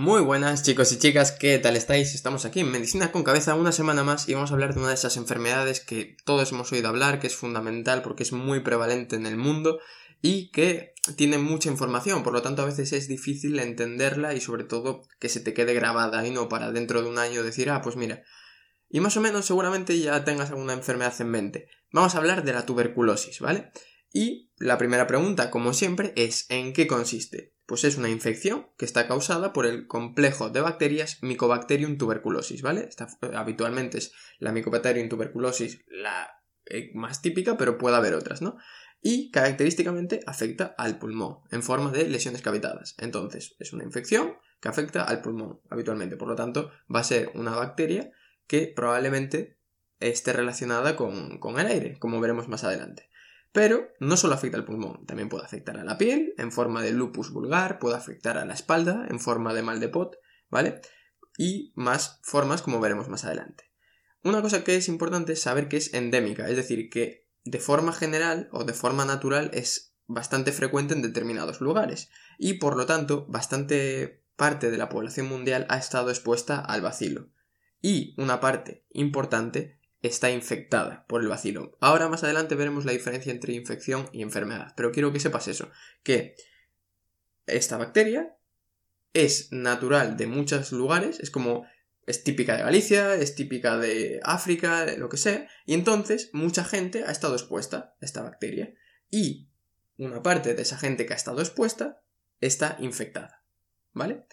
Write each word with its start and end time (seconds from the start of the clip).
Muy 0.00 0.22
buenas 0.22 0.62
chicos 0.62 0.90
y 0.92 0.98
chicas, 0.98 1.30
¿qué 1.30 1.58
tal 1.58 1.76
estáis? 1.76 2.14
Estamos 2.14 2.46
aquí 2.46 2.60
en 2.60 2.70
Medicina 2.70 3.12
con 3.12 3.22
Cabeza 3.22 3.54
una 3.54 3.70
semana 3.70 4.02
más 4.02 4.30
y 4.30 4.32
vamos 4.32 4.50
a 4.50 4.54
hablar 4.54 4.72
de 4.72 4.80
una 4.80 4.88
de 4.88 4.94
esas 4.94 5.18
enfermedades 5.18 5.80
que 5.80 6.16
todos 6.24 6.50
hemos 6.52 6.72
oído 6.72 6.88
hablar, 6.88 7.20
que 7.20 7.26
es 7.26 7.36
fundamental 7.36 8.00
porque 8.00 8.22
es 8.22 8.32
muy 8.32 8.60
prevalente 8.60 9.16
en 9.16 9.26
el 9.26 9.36
mundo 9.36 9.78
y 10.22 10.50
que 10.52 10.94
tiene 11.16 11.36
mucha 11.36 11.68
información, 11.68 12.22
por 12.22 12.32
lo 12.32 12.40
tanto 12.40 12.62
a 12.62 12.64
veces 12.64 12.94
es 12.94 13.08
difícil 13.08 13.58
entenderla 13.58 14.32
y 14.32 14.40
sobre 14.40 14.64
todo 14.64 15.02
que 15.18 15.28
se 15.28 15.40
te 15.40 15.52
quede 15.52 15.74
grabada 15.74 16.26
y 16.26 16.30
no 16.30 16.48
para 16.48 16.72
dentro 16.72 17.02
de 17.02 17.08
un 17.10 17.18
año 17.18 17.42
decir, 17.42 17.68
ah, 17.68 17.82
pues 17.82 17.96
mira, 17.96 18.22
y 18.88 19.00
más 19.00 19.18
o 19.18 19.20
menos 19.20 19.44
seguramente 19.44 19.98
ya 19.98 20.24
tengas 20.24 20.48
alguna 20.48 20.72
enfermedad 20.72 21.12
en 21.20 21.28
mente. 21.28 21.68
Vamos 21.92 22.14
a 22.14 22.18
hablar 22.18 22.42
de 22.42 22.54
la 22.54 22.64
tuberculosis, 22.64 23.40
¿vale? 23.40 23.70
Y 24.14 24.50
la 24.56 24.78
primera 24.78 25.06
pregunta, 25.06 25.50
como 25.50 25.74
siempre, 25.74 26.14
es 26.16 26.46
¿en 26.48 26.72
qué 26.72 26.86
consiste? 26.86 27.52
Pues 27.70 27.84
es 27.84 27.98
una 27.98 28.08
infección 28.08 28.66
que 28.76 28.84
está 28.84 29.06
causada 29.06 29.52
por 29.52 29.64
el 29.64 29.86
complejo 29.86 30.50
de 30.50 30.60
bacterias 30.60 31.22
Mycobacterium 31.22 31.98
tuberculosis, 31.98 32.62
¿vale? 32.62 32.88
Eh, 32.90 33.30
habitualmente 33.36 33.98
es 33.98 34.12
la 34.40 34.50
Mycobacterium 34.50 35.08
tuberculosis 35.08 35.84
la 35.86 36.42
eh, 36.66 36.90
más 36.94 37.22
típica, 37.22 37.56
pero 37.56 37.78
puede 37.78 37.94
haber 37.94 38.14
otras, 38.14 38.42
¿no? 38.42 38.56
Y 39.00 39.30
característicamente 39.30 40.18
afecta 40.26 40.74
al 40.78 40.98
pulmón 40.98 41.42
en 41.52 41.62
forma 41.62 41.92
de 41.92 42.08
lesiones 42.08 42.42
cavitadas. 42.42 42.96
Entonces, 42.98 43.54
es 43.60 43.72
una 43.72 43.84
infección 43.84 44.34
que 44.60 44.68
afecta 44.68 45.04
al 45.04 45.22
pulmón 45.22 45.60
habitualmente. 45.70 46.16
Por 46.16 46.26
lo 46.26 46.34
tanto, 46.34 46.72
va 46.92 46.98
a 46.98 47.04
ser 47.04 47.30
una 47.36 47.54
bacteria 47.54 48.10
que 48.48 48.66
probablemente 48.66 49.58
esté 50.00 50.32
relacionada 50.32 50.96
con, 50.96 51.38
con 51.38 51.60
el 51.60 51.68
aire, 51.68 52.00
como 52.00 52.18
veremos 52.18 52.48
más 52.48 52.64
adelante. 52.64 53.09
Pero 53.52 53.88
no 53.98 54.16
solo 54.16 54.34
afecta 54.34 54.56
al 54.56 54.64
pulmón, 54.64 55.04
también 55.06 55.28
puede 55.28 55.44
afectar 55.44 55.76
a 55.76 55.84
la 55.84 55.98
piel 55.98 56.34
en 56.38 56.52
forma 56.52 56.82
de 56.82 56.92
lupus 56.92 57.32
vulgar, 57.32 57.78
puede 57.78 57.96
afectar 57.96 58.38
a 58.38 58.44
la 58.44 58.54
espalda 58.54 59.06
en 59.10 59.18
forma 59.18 59.52
de 59.54 59.62
mal 59.62 59.80
de 59.80 59.88
pot, 59.88 60.16
¿vale? 60.50 60.80
Y 61.36 61.72
más 61.74 62.20
formas 62.22 62.62
como 62.62 62.80
veremos 62.80 63.08
más 63.08 63.24
adelante. 63.24 63.70
Una 64.22 64.42
cosa 64.42 64.62
que 64.62 64.76
es 64.76 64.88
importante 64.88 65.32
es 65.32 65.42
saber 65.42 65.68
que 65.68 65.78
es 65.78 65.94
endémica, 65.94 66.48
es 66.48 66.56
decir, 66.56 66.90
que 66.90 67.28
de 67.44 67.58
forma 67.58 67.92
general 67.92 68.48
o 68.52 68.64
de 68.64 68.74
forma 68.74 69.04
natural 69.04 69.50
es 69.54 69.94
bastante 70.06 70.52
frecuente 70.52 70.94
en 70.94 71.02
determinados 71.02 71.60
lugares 71.60 72.10
y 72.38 72.54
por 72.54 72.76
lo 72.76 72.84
tanto 72.84 73.26
bastante 73.28 74.24
parte 74.36 74.70
de 74.70 74.78
la 74.78 74.88
población 74.88 75.28
mundial 75.28 75.66
ha 75.68 75.78
estado 75.78 76.10
expuesta 76.10 76.60
al 76.60 76.82
vacilo. 76.82 77.30
Y 77.80 78.14
una 78.20 78.40
parte 78.40 78.84
importante 78.90 79.79
está 80.02 80.30
infectada 80.30 81.04
por 81.06 81.20
el 81.20 81.28
vacilo. 81.28 81.76
Ahora 81.80 82.08
más 82.08 82.24
adelante 82.24 82.54
veremos 82.54 82.84
la 82.84 82.92
diferencia 82.92 83.32
entre 83.32 83.54
infección 83.54 84.08
y 84.12 84.22
enfermedad, 84.22 84.72
pero 84.76 84.92
quiero 84.92 85.12
que 85.12 85.20
sepas 85.20 85.48
eso, 85.48 85.70
que 86.02 86.36
esta 87.46 87.76
bacteria 87.76 88.36
es 89.12 89.52
natural 89.52 90.16
de 90.16 90.26
muchos 90.26 90.72
lugares, 90.72 91.20
es 91.20 91.30
como 91.30 91.66
es 92.06 92.24
típica 92.24 92.56
de 92.56 92.62
Galicia, 92.62 93.14
es 93.14 93.34
típica 93.34 93.76
de 93.76 94.20
África, 94.22 94.86
lo 94.96 95.08
que 95.08 95.16
sea, 95.16 95.48
y 95.66 95.74
entonces 95.74 96.30
mucha 96.32 96.64
gente 96.64 97.04
ha 97.04 97.10
estado 97.10 97.34
expuesta 97.34 97.94
a 98.00 98.04
esta 98.04 98.22
bacteria 98.22 98.74
y 99.10 99.48
una 99.96 100.22
parte 100.22 100.54
de 100.54 100.62
esa 100.62 100.78
gente 100.78 101.06
que 101.06 101.12
ha 101.12 101.16
estado 101.16 101.40
expuesta 101.40 102.02
está 102.40 102.76
infectada, 102.80 103.44
¿vale? 103.92 104.24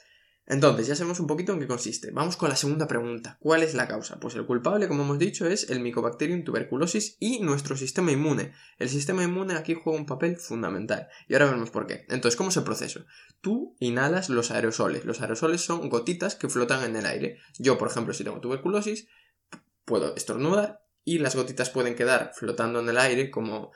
Entonces, 0.50 0.88
ya 0.88 0.96
sabemos 0.96 1.20
un 1.20 1.28
poquito 1.28 1.52
en 1.52 1.60
qué 1.60 1.68
consiste. 1.68 2.12
Vamos 2.12 2.38
con 2.38 2.48
la 2.48 2.56
segunda 2.56 2.88
pregunta. 2.88 3.38
¿Cuál 3.42 3.64
es 3.64 3.74
la 3.74 3.88
causa? 3.88 4.18
Pues 4.18 4.34
el 4.36 4.46
culpable, 4.46 4.88
como 4.88 5.04
hemos 5.04 5.20
dicho, 5.20 5.46
es 5.46 5.70
el 5.70 5.82
Mycobacterium 5.82 6.46
tuberculosis 6.46 7.18
y 7.20 7.42
nuestro 7.42 7.76
sistema 7.76 8.14
inmune. 8.14 8.54
El 8.80 8.88
sistema 8.88 9.24
inmune 9.24 9.56
aquí 9.56 9.74
juega 9.74 10.00
un 10.00 10.06
papel 10.06 10.38
fundamental. 10.38 11.10
Y 11.28 11.34
ahora 11.34 11.48
veremos 11.48 11.70
por 11.70 11.86
qué. 11.86 12.06
Entonces, 12.08 12.38
¿cómo 12.38 12.50
es 12.50 12.58
el 12.58 12.64
proceso? 12.64 13.06
Tú 13.42 13.76
inhalas 13.80 14.30
los 14.30 14.52
aerosoles. 14.52 15.04
Los 15.04 15.20
aerosoles 15.20 15.60
son 15.60 15.90
gotitas 15.90 16.36
que 16.36 16.48
flotan 16.48 16.86
en 16.86 16.96
el 16.96 17.06
aire. 17.06 17.40
Yo, 17.60 17.78
por 17.78 17.90
ejemplo, 17.90 18.14
si 18.14 18.24
tengo 18.24 18.40
tuberculosis, 18.40 19.10
puedo 19.84 20.16
estornudar 20.16 20.82
y 21.04 21.20
las 21.20 21.36
gotitas 21.36 21.70
pueden 21.70 21.96
quedar 21.96 22.32
flotando 22.34 22.80
en 22.80 22.88
el 22.88 22.98
aire 22.98 23.32
como 23.32 23.72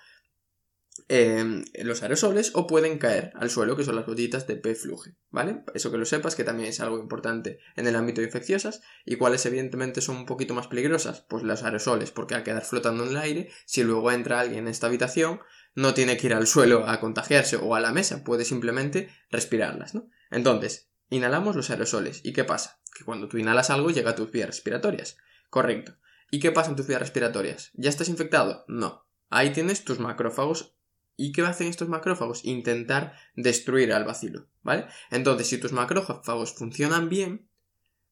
Em, 1.13 1.65
los 1.83 2.03
aerosoles 2.03 2.51
o 2.53 2.67
pueden 2.67 2.97
caer 2.97 3.33
al 3.35 3.49
suelo, 3.49 3.75
que 3.75 3.83
son 3.83 3.97
las 3.97 4.05
gotitas 4.05 4.47
de 4.47 4.55
P 4.55 4.75
fluge, 4.75 5.17
¿vale? 5.29 5.65
Eso 5.73 5.91
que 5.91 5.97
lo 5.97 6.05
sepas, 6.05 6.37
que 6.37 6.45
también 6.45 6.69
es 6.69 6.79
algo 6.79 6.97
importante 6.99 7.59
en 7.75 7.85
el 7.85 7.97
ámbito 7.97 8.21
de 8.21 8.27
infecciosas, 8.27 8.81
y 9.03 9.17
cuáles 9.17 9.45
evidentemente 9.45 9.99
son 9.99 10.15
un 10.15 10.25
poquito 10.25 10.53
más 10.53 10.67
peligrosas, 10.67 11.25
pues 11.27 11.43
los 11.43 11.63
aerosoles, 11.63 12.11
porque 12.11 12.35
al 12.35 12.43
quedar 12.43 12.63
flotando 12.63 13.03
en 13.03 13.09
el 13.09 13.17
aire, 13.17 13.51
si 13.65 13.83
luego 13.83 14.09
entra 14.09 14.39
alguien 14.39 14.59
en 14.59 14.67
esta 14.69 14.87
habitación, 14.87 15.41
no 15.75 15.93
tiene 15.93 16.15
que 16.15 16.27
ir 16.27 16.33
al 16.33 16.47
suelo 16.47 16.87
a 16.87 17.01
contagiarse 17.01 17.57
o 17.57 17.75
a 17.75 17.81
la 17.81 17.91
mesa, 17.91 18.23
puede 18.23 18.45
simplemente 18.45 19.09
respirarlas, 19.31 19.93
¿no? 19.93 20.07
Entonces, 20.29 20.91
inhalamos 21.09 21.57
los 21.57 21.69
aerosoles, 21.71 22.21
¿y 22.23 22.31
qué 22.31 22.45
pasa? 22.45 22.79
Que 22.97 23.03
cuando 23.03 23.27
tú 23.27 23.37
inhalas 23.37 23.69
algo 23.69 23.89
llega 23.89 24.11
a 24.11 24.15
tus 24.15 24.31
vías 24.31 24.47
respiratorias, 24.47 25.17
correcto. 25.49 25.97
¿Y 26.31 26.39
qué 26.39 26.53
pasa 26.53 26.69
en 26.69 26.77
tus 26.77 26.87
vías 26.87 27.01
respiratorias? 27.01 27.71
¿Ya 27.73 27.89
estás 27.89 28.07
infectado? 28.07 28.63
No. 28.69 29.05
Ahí 29.29 29.51
tienes 29.51 29.83
tus 29.83 29.99
macrófagos 29.99 30.77
¿Y 31.21 31.33
qué 31.33 31.43
hacen 31.43 31.67
estos 31.67 31.87
macrófagos? 31.87 32.43
Intentar 32.45 33.13
destruir 33.35 33.93
al 33.93 34.05
bacilo, 34.05 34.47
¿vale? 34.63 34.87
Entonces, 35.11 35.47
si 35.47 35.59
tus 35.59 35.71
macrófagos 35.71 36.55
funcionan 36.55 37.09
bien, 37.09 37.47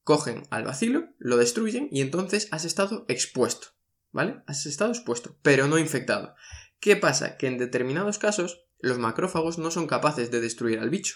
cogen 0.03 0.43
al 0.51 0.63
bacilo, 0.63 1.07
lo 1.17 1.37
destruyen 1.37 1.89
y 1.91 2.01
entonces 2.01 2.47
has 2.51 2.65
estado 2.65 3.05
expuesto, 3.07 3.69
¿vale? 4.11 4.43
Has 4.45 4.67
estado 4.67 4.91
expuesto, 4.91 5.39
pero 5.41 5.65
no 5.65 5.79
infectado. 5.79 6.35
¿Qué 6.79 6.97
pasa? 6.97 7.35
Que 7.37 7.47
en 7.47 7.57
determinados 7.57 8.19
casos 8.19 8.61
los 8.77 8.99
macrófagos 8.99 9.57
no 9.57 9.71
son 9.71 9.87
capaces 9.87 10.29
de 10.29 10.39
destruir 10.39 10.77
al 10.77 10.91
bicho. 10.91 11.15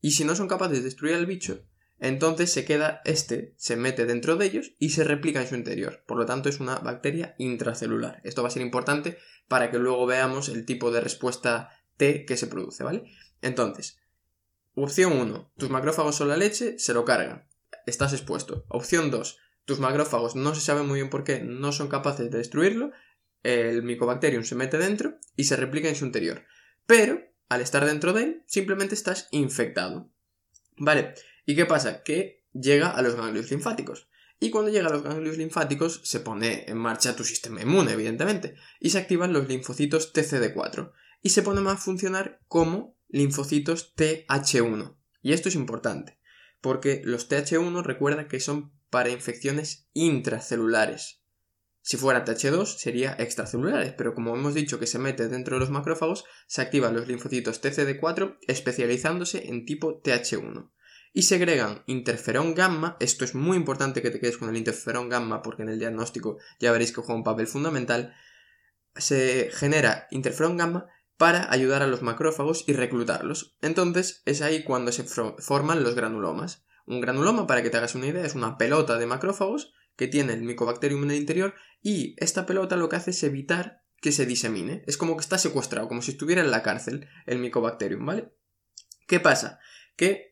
Y 0.00 0.12
si 0.12 0.24
no 0.24 0.34
son 0.34 0.48
capaces 0.48 0.78
de 0.78 0.84
destruir 0.84 1.16
al 1.16 1.26
bicho, 1.26 1.66
entonces 2.00 2.50
se 2.50 2.64
queda 2.64 3.02
este, 3.04 3.54
se 3.56 3.76
mete 3.76 4.06
dentro 4.06 4.36
de 4.36 4.46
ellos 4.46 4.72
y 4.78 4.90
se 4.90 5.04
replica 5.04 5.40
en 5.40 5.46
su 5.46 5.54
interior. 5.54 6.02
Por 6.06 6.16
lo 6.16 6.26
tanto, 6.26 6.48
es 6.48 6.58
una 6.58 6.78
bacteria 6.78 7.34
intracelular. 7.38 8.20
Esto 8.24 8.42
va 8.42 8.48
a 8.48 8.52
ser 8.52 8.62
importante 8.62 9.18
para 9.48 9.70
que 9.70 9.78
luego 9.78 10.06
veamos 10.06 10.48
el 10.48 10.64
tipo 10.64 10.90
de 10.90 11.02
respuesta 11.02 11.70
T 11.98 12.24
que 12.24 12.38
se 12.38 12.46
produce, 12.46 12.82
¿vale? 12.84 13.04
Entonces, 13.42 14.00
opción 14.74 15.12
1, 15.12 15.52
tus 15.58 15.68
macrófagos 15.68 16.16
son 16.16 16.28
la 16.28 16.38
leche, 16.38 16.78
se 16.78 16.94
lo 16.94 17.04
cargan. 17.04 17.46
Estás 17.86 18.14
expuesto. 18.14 18.64
Opción 18.68 19.10
2, 19.10 19.38
tus 19.66 19.78
macrófagos 19.78 20.36
no 20.36 20.54
se 20.54 20.62
sabe 20.62 20.82
muy 20.82 21.00
bien 21.00 21.10
por 21.10 21.22
qué, 21.22 21.40
no 21.40 21.72
son 21.72 21.88
capaces 21.88 22.30
de 22.30 22.38
destruirlo, 22.38 22.92
el 23.42 23.82
micobacterium 23.82 24.44
se 24.44 24.54
mete 24.54 24.78
dentro 24.78 25.18
y 25.36 25.44
se 25.44 25.56
replica 25.56 25.88
en 25.88 25.96
su 25.96 26.06
interior. 26.06 26.44
Pero, 26.86 27.20
al 27.48 27.60
estar 27.60 27.84
dentro 27.84 28.12
de 28.12 28.22
él, 28.22 28.42
simplemente 28.46 28.94
estás 28.94 29.28
infectado. 29.30 30.10
Vale, 30.76 31.14
¿Y 31.50 31.56
qué 31.56 31.66
pasa? 31.66 32.04
Que 32.04 32.44
llega 32.52 32.90
a 32.90 33.02
los 33.02 33.16
ganglios 33.16 33.50
linfáticos. 33.50 34.08
Y 34.38 34.50
cuando 34.50 34.70
llega 34.70 34.86
a 34.86 34.92
los 34.92 35.02
ganglios 35.02 35.36
linfáticos 35.36 36.00
se 36.04 36.20
pone 36.20 36.64
en 36.68 36.78
marcha 36.78 37.16
tu 37.16 37.24
sistema 37.24 37.60
inmune, 37.60 37.90
evidentemente, 37.90 38.54
y 38.78 38.90
se 38.90 38.98
activan 38.98 39.32
los 39.32 39.48
linfocitos 39.48 40.14
TCD4 40.14 40.92
y 41.22 41.30
se 41.30 41.42
ponen 41.42 41.66
a 41.66 41.76
funcionar 41.76 42.38
como 42.46 42.96
linfocitos 43.08 43.96
TH1. 43.96 44.96
Y 45.22 45.32
esto 45.32 45.48
es 45.48 45.56
importante, 45.56 46.20
porque 46.60 47.02
los 47.04 47.28
TH1 47.28 47.82
recuerda 47.82 48.28
que 48.28 48.38
son 48.38 48.70
para 48.88 49.10
infecciones 49.10 49.88
intracelulares. 49.92 51.24
Si 51.82 51.96
fuera 51.96 52.24
TH2 52.24 52.76
sería 52.76 53.16
extracelulares, 53.18 53.92
pero 53.94 54.14
como 54.14 54.36
hemos 54.36 54.54
dicho 54.54 54.78
que 54.78 54.86
se 54.86 55.00
mete 55.00 55.26
dentro 55.26 55.56
de 55.56 55.60
los 55.60 55.70
macrófagos, 55.70 56.26
se 56.46 56.62
activan 56.62 56.94
los 56.94 57.08
linfocitos 57.08 57.60
TCD4 57.60 58.38
especializándose 58.46 59.48
en 59.48 59.64
tipo 59.64 60.00
TH1 60.00 60.70
y 61.12 61.22
segregan 61.22 61.82
interferón 61.86 62.54
gamma, 62.54 62.96
esto 63.00 63.24
es 63.24 63.34
muy 63.34 63.56
importante 63.56 64.02
que 64.02 64.10
te 64.10 64.20
quedes 64.20 64.38
con 64.38 64.48
el 64.48 64.56
interferón 64.56 65.08
gamma 65.08 65.42
porque 65.42 65.62
en 65.62 65.68
el 65.68 65.78
diagnóstico 65.78 66.38
ya 66.60 66.72
veréis 66.72 66.92
que 66.92 67.00
juega 67.00 67.14
un 67.14 67.24
papel 67.24 67.46
fundamental, 67.46 68.14
se 68.94 69.50
genera 69.52 70.06
interferón 70.10 70.56
gamma 70.56 70.86
para 71.16 71.52
ayudar 71.52 71.82
a 71.82 71.86
los 71.86 72.02
macrófagos 72.02 72.64
y 72.66 72.72
reclutarlos. 72.72 73.56
Entonces 73.60 74.22
es 74.24 74.40
ahí 74.40 74.64
cuando 74.64 74.92
se 74.92 75.04
forman 75.04 75.82
los 75.82 75.94
granulomas. 75.94 76.64
Un 76.86 77.00
granuloma, 77.00 77.46
para 77.46 77.62
que 77.62 77.70
te 77.70 77.76
hagas 77.76 77.94
una 77.94 78.06
idea, 78.06 78.24
es 78.24 78.34
una 78.34 78.56
pelota 78.56 78.98
de 78.98 79.06
macrófagos 79.06 79.72
que 79.96 80.08
tiene 80.08 80.32
el 80.32 80.42
micobacterium 80.42 81.04
en 81.04 81.10
el 81.10 81.18
interior 81.18 81.54
y 81.82 82.16
esta 82.18 82.46
pelota 82.46 82.76
lo 82.76 82.88
que 82.88 82.96
hace 82.96 83.10
es 83.10 83.22
evitar 83.22 83.82
que 84.00 84.12
se 84.12 84.26
disemine. 84.26 84.82
Es 84.86 84.96
como 84.96 85.14
que 85.16 85.20
está 85.20 85.36
secuestrado, 85.36 85.88
como 85.88 86.02
si 86.02 86.12
estuviera 86.12 86.40
en 86.40 86.50
la 86.50 86.62
cárcel 86.62 87.06
el 87.26 87.38
micobacterium, 87.38 88.06
¿vale? 88.06 88.32
¿Qué 89.06 89.20
pasa? 89.20 89.60
Que 89.96 90.29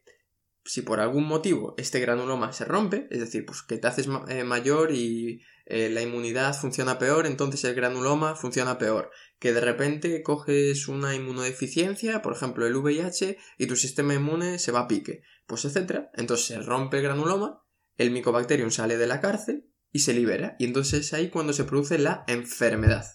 si 0.68 0.82
por 0.82 1.00
algún 1.00 1.24
motivo 1.24 1.74
este 1.78 1.98
granuloma 1.98 2.52
se 2.52 2.66
rompe, 2.66 3.08
es 3.10 3.20
decir, 3.20 3.46
pues 3.46 3.62
que 3.62 3.78
te 3.78 3.86
haces 3.86 4.06
eh, 4.28 4.44
mayor 4.44 4.92
y 4.92 5.40
eh, 5.64 5.88
la 5.88 6.02
inmunidad 6.02 6.54
funciona 6.54 6.98
peor, 6.98 7.26
entonces 7.26 7.64
el 7.64 7.74
granuloma 7.74 8.36
funciona 8.36 8.76
peor. 8.76 9.10
Que 9.38 9.54
de 9.54 9.62
repente 9.62 10.22
coges 10.22 10.86
una 10.86 11.14
inmunodeficiencia, 11.14 12.20
por 12.20 12.34
ejemplo 12.34 12.66
el 12.66 12.76
VIH, 12.76 13.38
y 13.56 13.66
tu 13.66 13.76
sistema 13.76 14.12
inmune 14.12 14.58
se 14.58 14.70
va 14.70 14.80
a 14.80 14.88
pique, 14.88 15.22
pues 15.46 15.64
etcétera. 15.64 16.10
Entonces 16.14 16.46
se 16.46 16.60
rompe 16.60 16.98
el 16.98 17.04
granuloma, 17.04 17.64
el 17.96 18.10
micobacterium 18.10 18.70
sale 18.70 18.98
de 18.98 19.06
la 19.06 19.22
cárcel 19.22 19.70
y 19.90 20.00
se 20.00 20.12
libera, 20.12 20.54
y 20.58 20.66
entonces 20.66 21.00
es 21.00 21.14
ahí 21.14 21.30
cuando 21.30 21.54
se 21.54 21.64
produce 21.64 21.98
la 21.98 22.24
enfermedad. 22.26 23.06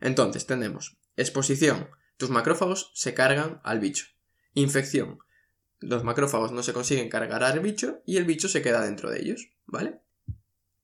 Entonces 0.00 0.46
tenemos 0.46 0.96
exposición, 1.16 1.88
tus 2.18 2.30
macrófagos 2.30 2.92
se 2.94 3.14
cargan 3.14 3.60
al 3.64 3.80
bicho. 3.80 4.06
Infección, 4.52 5.18
los 5.84 6.04
macrófagos 6.04 6.52
no 6.52 6.62
se 6.62 6.72
consiguen 6.72 7.08
cargar 7.08 7.44
al 7.44 7.60
bicho 7.60 8.02
y 8.06 8.16
el 8.16 8.24
bicho 8.24 8.48
se 8.48 8.62
queda 8.62 8.84
dentro 8.84 9.10
de 9.10 9.20
ellos, 9.20 9.48
¿vale? 9.66 10.00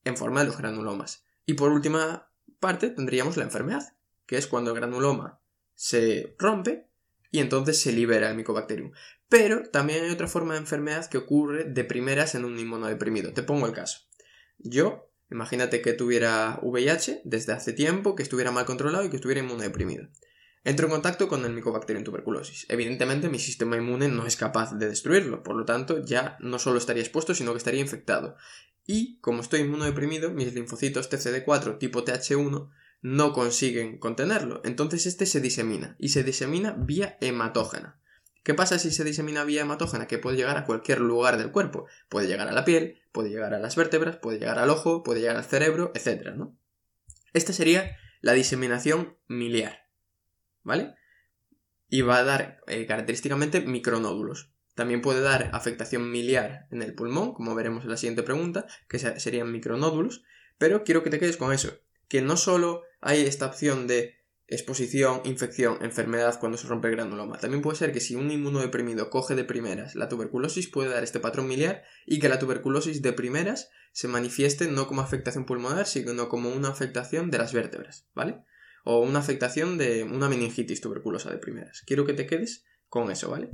En 0.05 0.17
forma 0.17 0.41
de 0.41 0.47
los 0.47 0.59
granulomas. 0.59 1.25
Y 1.47 1.55
por 1.55 1.73
última 1.73 2.31
parte 2.59 2.91
tendríamos 2.91 3.37
la 3.37 3.45
enfermedad, 3.45 3.95
que 4.27 4.37
es 4.37 4.47
cuando 4.47 4.71
el 4.71 4.77
granuloma 4.77 5.41
se 5.75 6.37
rompe 6.39 6.87
y 7.31 7.39
entonces 7.39 7.81
se 7.81 7.93
libera 7.93 8.31
el 8.31 8.37
micobacterium. 8.37 8.93
Pero 9.29 9.63
también 9.63 10.05
hay 10.05 10.11
otra 10.11 10.29
forma 10.29 10.55
de 10.55 10.61
enfermedad 10.61 11.09
que 11.09 11.19
ocurre 11.19 11.65
de 11.65 11.85
primeras 11.85 12.35
en 12.35 12.45
un 12.45 12.59
inmunodeprimido. 12.59 13.33
Te 13.33 13.43
pongo 13.43 13.67
el 13.67 13.73
caso. 13.73 14.01
Yo, 14.59 15.11
imagínate 15.31 15.81
que 15.81 15.93
tuviera 15.93 16.59
VIH 16.63 17.23
desde 17.25 17.53
hace 17.53 17.73
tiempo, 17.73 18.15
que 18.15 18.23
estuviera 18.23 18.51
mal 18.51 18.67
controlado 18.67 19.05
y 19.05 19.11
que 19.11 19.17
estuviera 19.17 19.41
inmunodeprimido. 19.41 20.09
Entro 20.63 20.87
en 20.87 20.93
contacto 20.93 21.29
con 21.29 21.45
el 21.45 21.53
micobacterium 21.53 22.05
tuberculosis. 22.05 22.67
Evidentemente 22.69 23.31
mi 23.31 23.39
sistema 23.39 23.77
inmune 23.77 24.09
no 24.09 24.27
es 24.27 24.37
capaz 24.37 24.75
de 24.75 24.89
destruirlo, 24.89 25.43
por 25.43 25.57
lo 25.57 25.65
tanto 25.65 26.05
ya 26.05 26.37
no 26.41 26.59
solo 26.59 26.79
estaría 26.79 27.03
expuesto, 27.03 27.35
sino 27.35 27.53
que 27.53 27.59
estaría 27.59 27.81
infectado. 27.81 28.37
Y 28.87 29.19
como 29.21 29.41
estoy 29.41 29.61
inmunodeprimido, 29.61 30.31
mis 30.31 30.53
linfocitos 30.53 31.11
TCD4 31.11 31.79
tipo 31.79 32.05
TH1 32.05 32.71
no 33.03 33.33
consiguen 33.33 33.99
contenerlo. 33.99 34.61
Entonces 34.65 35.07
este 35.07 35.25
se 35.25 35.41
disemina 35.41 35.97
y 35.99 36.11
se 36.11 36.25
disemina 36.25 36.75
vía 36.79 37.17
hematógena. 37.21 37.99
¿Qué 38.43 38.55
pasa 38.55 38.79
si 38.79 38.91
se 38.91 39.05
disemina 39.05 39.45
vía 39.45 39.63
hematógena? 39.63 40.07
Que 40.07 40.19
puede 40.19 40.37
llegar 40.37 40.57
a 40.57 40.65
cualquier 40.65 41.01
lugar 41.01 41.39
del 41.39 41.53
cuerpo. 41.53 41.87
Puede 42.09 42.27
llegar 42.27 42.49
a 42.49 42.53
la 42.53 42.65
piel, 42.65 43.01
puede 43.13 43.31
llegar 43.31 43.55
a 43.55 43.59
las 43.59 43.77
vértebras, 43.77 44.17
puede 44.17 44.39
llegar 44.39 44.59
al 44.59 44.71
ojo, 44.71 45.03
puede 45.03 45.21
llegar 45.21 45.37
al 45.37 45.45
cerebro, 45.45 45.93
etc. 45.95 46.35
¿no? 46.35 46.57
Esta 47.33 47.53
sería 47.53 47.97
la 48.21 48.33
diseminación 48.33 49.17
miliar. 49.29 49.80
¿Vale? 50.71 50.95
Y 51.89 52.03
va 52.03 52.19
a 52.19 52.23
dar 52.23 52.61
eh, 52.69 52.87
característicamente 52.87 53.61
micronódulos. 53.61 54.53
También 54.77 55.03
puede 55.03 55.21
dar 55.21 55.51
afectación 55.53 56.13
miliar 56.13 56.69
en 56.71 56.83
el 56.83 56.95
pulmón, 56.95 57.35
como 57.35 57.57
veremos 57.57 57.83
en 57.83 57.91
la 57.91 57.97
siguiente 57.97 58.23
pregunta, 58.23 58.67
que 58.89 59.01
serían 59.01 59.51
micronódulos. 59.51 60.23
Pero 60.59 60.85
quiero 60.85 61.03
que 61.03 61.11
te 61.11 61.19
quedes 61.19 61.37
con 61.37 61.53
eso, 61.53 61.73
que 62.07 62.23
no 62.23 62.37
solo 62.37 62.83
hay 63.01 63.23
esta 63.23 63.47
opción 63.47 63.89
de 63.89 64.15
exposición, 64.47 65.23
infección, 65.25 65.79
enfermedad 65.81 66.39
cuando 66.39 66.57
se 66.57 66.69
rompe 66.69 66.87
el 66.87 66.95
granuloma. 66.95 67.39
También 67.39 67.63
puede 67.63 67.79
ser 67.79 67.91
que 67.93 67.99
si 67.99 68.15
un 68.15 68.31
inmunodeprimido 68.31 69.11
coge 69.11 69.35
de 69.35 69.43
primeras 69.43 69.97
la 69.97 70.09
tuberculosis 70.09 70.69
puede 70.69 70.91
dar 70.91 71.03
este 71.03 71.19
patrón 71.19 71.49
miliar 71.49 71.83
y 72.07 72.21
que 72.21 72.29
la 72.29 72.39
tuberculosis 72.39 73.03
de 73.03 73.13
primeras 73.13 73.71
se 73.91 74.07
manifieste 74.07 74.69
no 74.69 74.87
como 74.87 75.01
afectación 75.01 75.47
pulmonar, 75.47 75.87
sino 75.87 76.29
como 76.29 76.49
una 76.49 76.69
afectación 76.69 77.33
de 77.33 77.39
las 77.39 77.53
vértebras, 77.53 78.07
¿vale? 78.15 78.45
O 78.85 79.01
una 79.01 79.19
afectación 79.19 79.79
de 79.79 80.05
una 80.05 80.29
meningitis 80.29 80.81
tuberculosa 80.81 81.31
de 81.31 81.39
primeras. 81.39 81.83
Quiero 81.87 82.07
que 82.07 82.15
te 82.15 82.27
quedes 82.27 82.65
con 82.89 83.11
eso, 83.11 83.31
¿vale? 83.31 83.51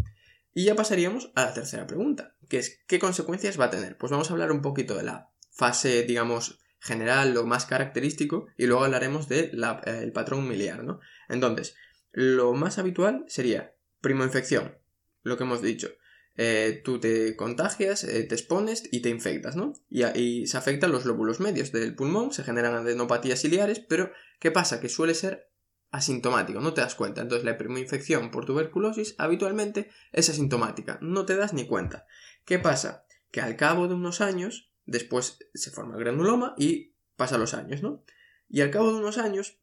Y 0.54 0.64
ya 0.64 0.74
pasaríamos 0.74 1.30
a 1.34 1.44
la 1.44 1.54
tercera 1.54 1.86
pregunta, 1.86 2.34
que 2.48 2.58
es 2.58 2.82
¿qué 2.88 2.98
consecuencias 2.98 3.60
va 3.60 3.66
a 3.66 3.70
tener? 3.70 3.98
Pues 3.98 4.10
vamos 4.10 4.30
a 4.30 4.32
hablar 4.32 4.52
un 4.52 4.62
poquito 4.62 4.96
de 4.96 5.02
la 5.02 5.30
fase, 5.50 6.04
digamos, 6.04 6.60
general, 6.80 7.34
lo 7.34 7.44
más 7.44 7.66
característico, 7.66 8.46
y 8.56 8.66
luego 8.66 8.84
hablaremos 8.84 9.28
del 9.28 9.62
eh, 9.84 10.10
patrón 10.14 10.48
miliar, 10.48 10.84
¿no? 10.84 11.00
Entonces, 11.28 11.76
lo 12.12 12.54
más 12.54 12.78
habitual 12.78 13.24
sería 13.28 13.74
primoinfección, 14.00 14.78
lo 15.22 15.36
que 15.36 15.44
hemos 15.44 15.60
dicho. 15.60 15.90
Eh, 16.36 16.82
tú 16.84 17.00
te 17.00 17.34
contagias, 17.36 18.04
eh, 18.04 18.24
te 18.24 18.34
expones 18.34 18.88
y 18.90 19.00
te 19.00 19.08
infectas, 19.08 19.56
¿no? 19.56 19.72
Y, 19.88 20.46
se 20.46 20.56
afectan 20.56 20.92
los 20.92 21.04
lóbulos 21.04 21.40
medios 21.40 21.72
del 21.72 21.94
pulmón, 21.94 22.32
se 22.32 22.44
generan 22.44 22.74
adenopatías 22.74 23.40
ciliares, 23.40 23.80
pero 23.80 24.10
¿qué 24.38 24.50
pasa? 24.50 24.80
Que 24.80 24.88
suele 24.88 25.14
ser 25.14 25.50
asintomático, 25.90 26.60
no 26.60 26.74
te 26.74 26.82
das 26.82 26.94
cuenta. 26.94 27.22
Entonces 27.22 27.44
la 27.44 27.56
primoinfección 27.56 28.30
por 28.30 28.44
tuberculosis 28.44 29.14
habitualmente 29.18 29.90
es 30.12 30.28
asintomática, 30.28 30.98
no 31.00 31.24
te 31.24 31.36
das 31.36 31.54
ni 31.54 31.66
cuenta. 31.66 32.06
¿Qué 32.44 32.58
pasa? 32.58 33.06
Que 33.30 33.40
al 33.40 33.56
cabo 33.56 33.88
de 33.88 33.94
unos 33.94 34.20
años 34.20 34.70
Después 34.86 35.38
se 35.52 35.70
forma 35.72 35.96
el 35.96 36.00
granuloma 36.00 36.54
y 36.56 36.94
pasa 37.16 37.38
los 37.38 37.54
años, 37.54 37.82
¿no? 37.82 38.04
Y 38.48 38.60
al 38.60 38.70
cabo 38.70 38.92
de 38.92 39.00
unos 39.00 39.18
años, 39.18 39.58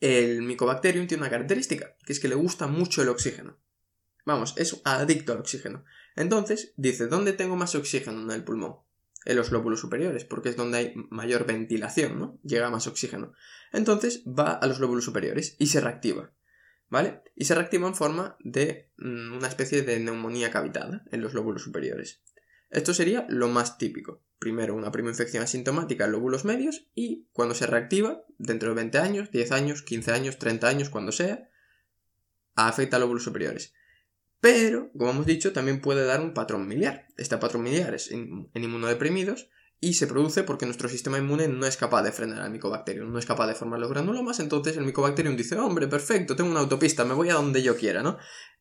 el 0.00 0.42
micobacterium 0.42 1.08
tiene 1.08 1.24
una 1.24 1.30
característica, 1.30 1.96
que 2.06 2.12
es 2.12 2.20
que 2.20 2.28
le 2.28 2.36
gusta 2.36 2.68
mucho 2.68 3.02
el 3.02 3.08
oxígeno. 3.08 3.58
Vamos, 4.26 4.54
es 4.56 4.80
adicto 4.84 5.32
al 5.32 5.40
oxígeno. 5.40 5.84
Entonces, 6.16 6.74
dice, 6.76 7.06
¿dónde 7.06 7.32
tengo 7.32 7.56
más 7.56 7.74
oxígeno 7.74 8.20
en 8.22 8.30
el 8.30 8.44
pulmón? 8.44 8.76
En 9.24 9.36
los 9.36 9.52
lóbulos 9.52 9.80
superiores, 9.80 10.24
porque 10.24 10.48
es 10.48 10.56
donde 10.56 10.78
hay 10.78 10.94
mayor 11.10 11.46
ventilación, 11.46 12.18
¿no? 12.18 12.38
Llega 12.42 12.70
más 12.70 12.86
oxígeno. 12.86 13.32
Entonces 13.72 14.22
va 14.26 14.52
a 14.52 14.66
los 14.66 14.80
lóbulos 14.80 15.04
superiores 15.04 15.56
y 15.58 15.66
se 15.66 15.80
reactiva. 15.80 16.32
¿Vale? 16.88 17.22
Y 17.36 17.44
se 17.44 17.54
reactiva 17.54 17.86
en 17.86 17.94
forma 17.94 18.36
de 18.40 18.90
mm, 18.98 19.36
una 19.36 19.46
especie 19.46 19.82
de 19.82 20.00
neumonía 20.00 20.50
cavitada 20.50 21.04
en 21.12 21.20
los 21.20 21.34
lóbulos 21.34 21.62
superiores. 21.62 22.20
Esto 22.70 22.94
sería 22.94 23.26
lo 23.28 23.48
más 23.48 23.78
típico. 23.78 24.22
Primero 24.38 24.74
una 24.74 24.90
prima 24.90 25.10
infección 25.10 25.42
asintomática 25.42 26.04
en 26.04 26.12
lóbulos 26.12 26.44
medios 26.44 26.88
y 26.94 27.26
cuando 27.32 27.54
se 27.54 27.66
reactiva, 27.66 28.24
dentro 28.38 28.70
de 28.70 28.76
20 28.76 28.98
años, 28.98 29.30
10 29.30 29.52
años, 29.52 29.82
15 29.82 30.12
años, 30.12 30.38
30 30.38 30.68
años, 30.68 30.88
cuando 30.88 31.12
sea, 31.12 31.50
afecta 32.54 32.96
a 32.96 33.00
lóbulos 33.00 33.24
superiores. 33.24 33.74
Pero, 34.40 34.90
como 34.96 35.10
hemos 35.10 35.26
dicho, 35.26 35.52
también 35.52 35.80
puede 35.80 36.04
dar 36.04 36.20
un 36.20 36.32
patrón 36.32 36.66
miliar. 36.66 37.06
Este 37.16 37.36
patrón 37.36 37.62
miliar 37.62 37.94
es 37.94 38.10
en, 38.10 38.50
inmunodeprimidos 38.54 39.48
y 39.80 39.94
se 39.94 40.06
produce 40.06 40.42
porque 40.42 40.66
nuestro 40.66 40.88
sistema 40.88 41.18
inmune 41.18 41.48
no 41.48 41.66
es 41.66 41.76
capaz 41.76 42.02
de 42.02 42.12
frenar 42.12 42.42
al 42.42 42.50
micobacterium, 42.50 43.12
no 43.12 43.18
es 43.18 43.26
capaz 43.26 43.46
de 43.46 43.54
formar 43.54 43.80
los 43.80 43.88
granulomas, 43.88 44.38
entonces 44.40 44.76
el 44.76 44.84
micobacterium 44.84 45.36
dice, 45.36 45.58
hombre, 45.58 45.88
perfecto, 45.88 46.36
tengo 46.36 46.50
una 46.50 46.60
autopista, 46.60 47.06
me 47.06 47.14
voy 47.14 47.30
a 47.30 47.34
donde 47.34 47.62
yo 47.62 47.76
quiera, 47.76 48.02
¿no? 48.02 48.18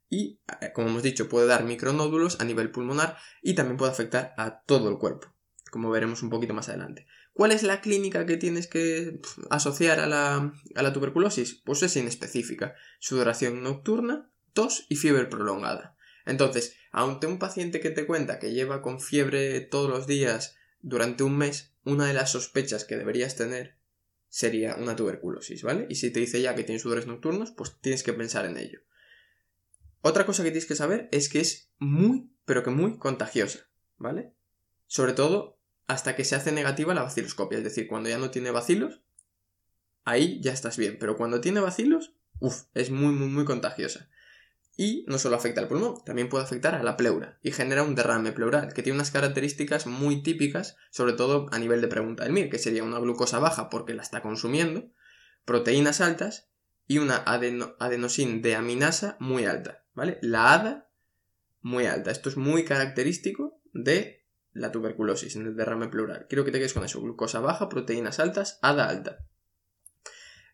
y, 0.09 0.41
eh, 0.61 0.71
como 0.73 0.89
hemos 0.89 1.03
dicho, 1.03 1.29
puede 1.29 1.47
dar 1.47 1.63
micronódulos 1.63 2.39
a 2.41 2.45
nivel 2.45 2.71
pulmonar 2.71 3.17
y 3.41 3.53
también 3.53 3.77
puede 3.77 3.91
afectar 3.91 4.33
a 4.37 4.61
todo 4.61 4.89
el 4.89 4.97
cuerpo, 4.97 5.33
como 5.71 5.91
veremos 5.91 6.23
un 6.23 6.29
poquito 6.29 6.53
más 6.53 6.69
adelante. 6.69 7.05
¿Cuál 7.33 7.51
es 7.51 7.63
la 7.63 7.79
clínica 7.79 8.25
que 8.25 8.37
tienes 8.37 8.67
que 8.67 9.21
asociar 9.49 9.99
a 9.99 10.07
la, 10.07 10.51
a 10.75 10.83
la 10.83 10.93
tuberculosis? 10.93 11.61
Pues 11.63 11.83
es 11.83 11.95
inespecífica. 11.95 12.73
Sudoración 12.99 13.63
nocturna, 13.63 14.29
y 14.89 14.95
fiebre 14.95 15.25
prolongada. 15.25 15.95
Entonces, 16.25 16.75
aunque 16.91 17.27
un 17.27 17.39
paciente 17.39 17.79
que 17.79 17.89
te 17.89 18.05
cuenta 18.05 18.39
que 18.39 18.53
lleva 18.53 18.81
con 18.81 18.99
fiebre 18.99 19.61
todos 19.61 19.89
los 19.89 20.07
días 20.07 20.55
durante 20.81 21.23
un 21.23 21.37
mes, 21.37 21.73
una 21.83 22.05
de 22.07 22.13
las 22.13 22.31
sospechas 22.31 22.85
que 22.85 22.97
deberías 22.97 23.35
tener 23.35 23.77
sería 24.27 24.75
una 24.75 24.95
tuberculosis, 24.95 25.63
¿vale? 25.63 25.87
Y 25.89 25.95
si 25.95 26.11
te 26.11 26.19
dice 26.19 26.41
ya 26.41 26.55
que 26.55 26.63
tiene 26.63 26.79
sudores 26.79 27.07
nocturnos, 27.07 27.51
pues 27.51 27.79
tienes 27.81 28.03
que 28.03 28.13
pensar 28.13 28.45
en 28.45 28.57
ello. 28.57 28.81
Otra 30.01 30.25
cosa 30.25 30.43
que 30.43 30.51
tienes 30.51 30.67
que 30.67 30.75
saber 30.75 31.09
es 31.11 31.29
que 31.29 31.39
es 31.39 31.71
muy, 31.79 32.29
pero 32.45 32.63
que 32.63 32.69
muy 32.69 32.97
contagiosa, 32.97 33.67
¿vale? 33.97 34.33
Sobre 34.87 35.13
todo 35.13 35.59
hasta 35.87 36.15
que 36.15 36.23
se 36.23 36.35
hace 36.35 36.51
negativa 36.51 36.93
la 36.93 37.03
vaciloscopia, 37.03 37.57
es 37.57 37.63
decir, 37.63 37.87
cuando 37.87 38.09
ya 38.09 38.19
no 38.19 38.29
tiene 38.29 38.51
vacilos, 38.51 39.01
ahí 40.05 40.39
ya 40.41 40.53
estás 40.53 40.77
bien, 40.77 40.97
pero 40.99 41.17
cuando 41.17 41.41
tiene 41.41 41.59
vacilos, 41.59 42.13
uff, 42.39 42.65
es 42.75 42.91
muy, 42.91 43.13
muy, 43.13 43.27
muy 43.27 43.45
contagiosa. 43.45 44.09
Y 44.81 45.03
no 45.09 45.17
solo 45.17 45.35
afecta 45.35 45.59
al 45.59 45.67
pulmón, 45.67 46.01
también 46.05 46.29
puede 46.29 46.45
afectar 46.45 46.73
a 46.73 46.83
la 46.83 46.95
pleura 46.95 47.37
y 47.43 47.51
genera 47.51 47.83
un 47.83 47.95
derrame 47.95 48.31
pleural, 48.31 48.71
que 48.71 48.81
tiene 48.81 48.95
unas 48.95 49.11
características 49.11 49.87
muy 49.87 50.23
típicas, 50.23 50.77
sobre 50.89 51.11
todo 51.11 51.47
a 51.51 51.59
nivel 51.59 51.81
de 51.81 51.89
pregunta 51.89 52.23
del 52.23 52.31
MIR, 52.31 52.49
que 52.49 52.59
sería 52.59 52.85
una 52.85 52.97
glucosa 52.99 53.39
baja 53.39 53.69
porque 53.69 53.93
la 53.93 54.03
está 54.03 54.21
consumiendo, 54.21 54.89
proteínas 55.43 55.99
altas 55.99 56.47
y 56.87 56.99
una 56.99 57.17
adenosin 57.17 58.41
de 58.41 58.55
aminasa 58.55 59.17
muy 59.19 59.43
alta. 59.43 59.83
¿vale? 59.95 60.17
La 60.21 60.53
ADA 60.53 60.89
muy 61.59 61.85
alta. 61.85 62.09
Esto 62.11 62.29
es 62.29 62.37
muy 62.37 62.63
característico 62.63 63.59
de 63.73 64.25
la 64.53 64.71
tuberculosis 64.71 65.35
en 65.35 65.45
el 65.45 65.57
derrame 65.57 65.89
pleural. 65.89 66.25
Quiero 66.29 66.45
que 66.45 66.51
te 66.51 66.57
quedes 66.57 66.73
con 66.73 66.85
eso. 66.85 67.01
Glucosa 67.01 67.41
baja, 67.41 67.67
proteínas 67.67 68.21
altas, 68.21 68.59
ADA 68.61 68.87
alta. 68.87 69.25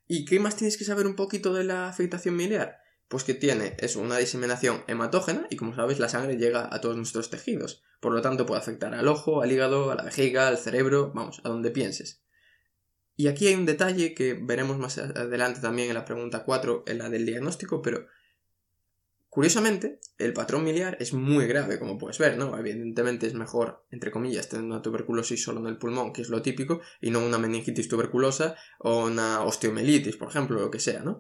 ¿Y 0.08 0.26
qué 0.26 0.40
más 0.40 0.56
tienes 0.56 0.78
que 0.78 0.84
saber 0.84 1.06
un 1.06 1.16
poquito 1.16 1.54
de 1.54 1.64
la 1.64 1.88
afectación 1.88 2.36
miliar? 2.36 2.85
Pues 3.08 3.24
que 3.24 3.34
tiene 3.34 3.76
eso, 3.80 4.00
una 4.00 4.18
diseminación 4.18 4.84
hematógena 4.88 5.48
y 5.50 5.58
como 5.58 5.76
sabes 5.76 6.00
la 6.00 6.10
sangre 6.10 6.38
llega 6.38 6.68
a 6.74 6.82
todos 6.82 6.98
nuestros 6.98 7.30
tejidos. 7.30 7.84
Por 8.00 8.14
lo 8.14 8.22
tanto 8.22 8.46
puede 8.46 8.62
afectar 8.62 8.94
al 8.94 9.08
ojo, 9.08 9.42
al 9.42 9.52
hígado, 9.52 9.92
a 9.92 9.96
la 9.96 10.04
vejiga, 10.04 10.48
al 10.48 10.58
cerebro, 10.58 11.12
vamos, 11.14 11.42
a 11.44 11.50
donde 11.50 11.72
pienses. 11.72 12.24
Y 13.16 13.28
aquí 13.28 13.48
hay 13.48 13.56
un 13.56 13.66
detalle 13.66 14.14
que 14.14 14.34
veremos 14.34 14.78
más 14.78 14.98
adelante 14.98 15.62
también 15.62 15.90
en 15.90 15.94
la 15.94 16.06
pregunta 16.06 16.44
4, 16.44 16.84
en 16.88 16.98
la 16.98 17.10
del 17.10 17.26
diagnóstico, 17.26 17.82
pero 17.82 18.08
Curiosamente, 19.36 20.00
el 20.18 20.32
patrón 20.32 20.64
miliar 20.64 20.96
es 21.02 21.12
muy 21.12 21.46
grave, 21.46 21.78
como 21.78 21.98
puedes 21.98 22.18
ver, 22.20 22.38
¿no? 22.38 22.58
Evidentemente 22.58 23.28
es 23.28 23.34
mejor, 23.34 23.86
entre 23.92 24.10
comillas, 24.10 24.48
tener 24.48 24.64
una 24.64 24.82
tuberculosis 24.82 25.44
solo 25.44 25.60
en 25.60 25.68
el 25.68 25.78
pulmón, 25.78 26.14
que 26.14 26.22
es 26.22 26.30
lo 26.30 26.42
típico, 26.42 26.80
y 27.02 27.12
no 27.12 27.20
una 27.20 27.38
meningitis 27.38 27.90
tuberculosa 27.90 28.56
o 28.80 29.08
una 29.08 29.42
osteomelitis, 29.42 30.16
por 30.16 30.30
ejemplo, 30.30 30.62
lo 30.62 30.72
que 30.72 30.80
sea, 30.80 31.04
¿no? 31.04 31.20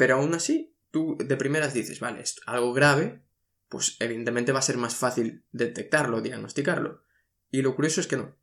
Pero 0.00 0.14
aún 0.14 0.32
así, 0.32 0.74
tú 0.90 1.18
de 1.22 1.36
primeras 1.36 1.74
dices, 1.74 2.00
vale, 2.00 2.22
es 2.22 2.40
algo 2.46 2.72
grave, 2.72 3.20
pues 3.68 3.98
evidentemente 4.00 4.50
va 4.50 4.60
a 4.60 4.62
ser 4.62 4.78
más 4.78 4.94
fácil 4.94 5.44
detectarlo, 5.52 6.22
diagnosticarlo. 6.22 7.04
Y 7.50 7.60
lo 7.60 7.76
curioso 7.76 8.00
es 8.00 8.06
que 8.06 8.16
no. 8.16 8.34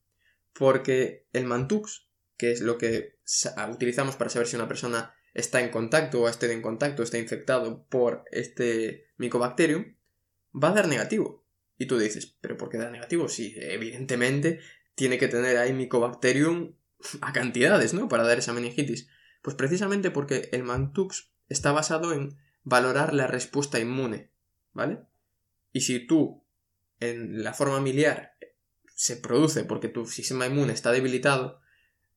Porque 0.54 1.26
el 1.34 1.46
Mantux, 1.46 2.12
que 2.38 2.52
es 2.52 2.62
lo 2.62 2.78
que 2.78 3.18
utilizamos 3.72 4.18
para 4.18 4.30
saber 4.30 4.48
si 4.48 4.56
una 4.56 4.68
persona 4.68 5.16
está 5.34 5.60
en 5.60 5.72
contacto 5.72 6.22
o 6.22 6.28
ha 6.28 6.30
estado 6.30 6.52
en 6.52 6.62
contacto, 6.62 7.02
está 7.02 7.18
infectado 7.18 7.88
por 7.88 8.26
este 8.30 9.08
micobacterium, 9.18 9.96
va 10.54 10.70
a 10.70 10.74
dar 10.74 10.88
negativo. 10.88 11.44
Y 11.80 11.88
tú 11.88 11.98
dices, 11.98 12.38
¿pero 12.40 12.56
por 12.56 12.70
qué 12.70 12.78
da 12.78 12.92
negativo? 12.92 13.30
Sí, 13.30 13.56
evidentemente 13.58 14.60
tiene 14.94 15.18
que 15.18 15.28
tener 15.28 15.58
ahí 15.58 15.74
Mycobacterium 15.74 16.76
a 17.22 17.34
cantidades, 17.34 17.96
¿no? 17.96 18.08
Para 18.08 18.28
dar 18.28 18.38
esa 18.38 18.54
meningitis. 18.54 19.10
Pues 19.42 19.56
precisamente 19.56 20.12
porque 20.12 20.50
el 20.52 20.62
Mantux 20.62 21.32
está 21.50 21.72
basado 21.72 22.14
en 22.14 22.38
valorar 22.64 23.14
la 23.14 23.28
respuesta 23.28 23.80
inmune, 23.80 24.32
¿vale? 24.74 25.00
Y 25.72 25.82
si 25.82 26.06
tú 26.06 26.44
en 27.00 27.44
la 27.44 27.54
forma 27.54 27.80
miliar 27.80 28.34
se 28.96 29.16
produce 29.16 29.64
porque 29.64 29.88
tu 29.90 30.06
sistema 30.08 30.48
inmune 30.48 30.74
está 30.74 30.92
debilitado, 30.92 31.62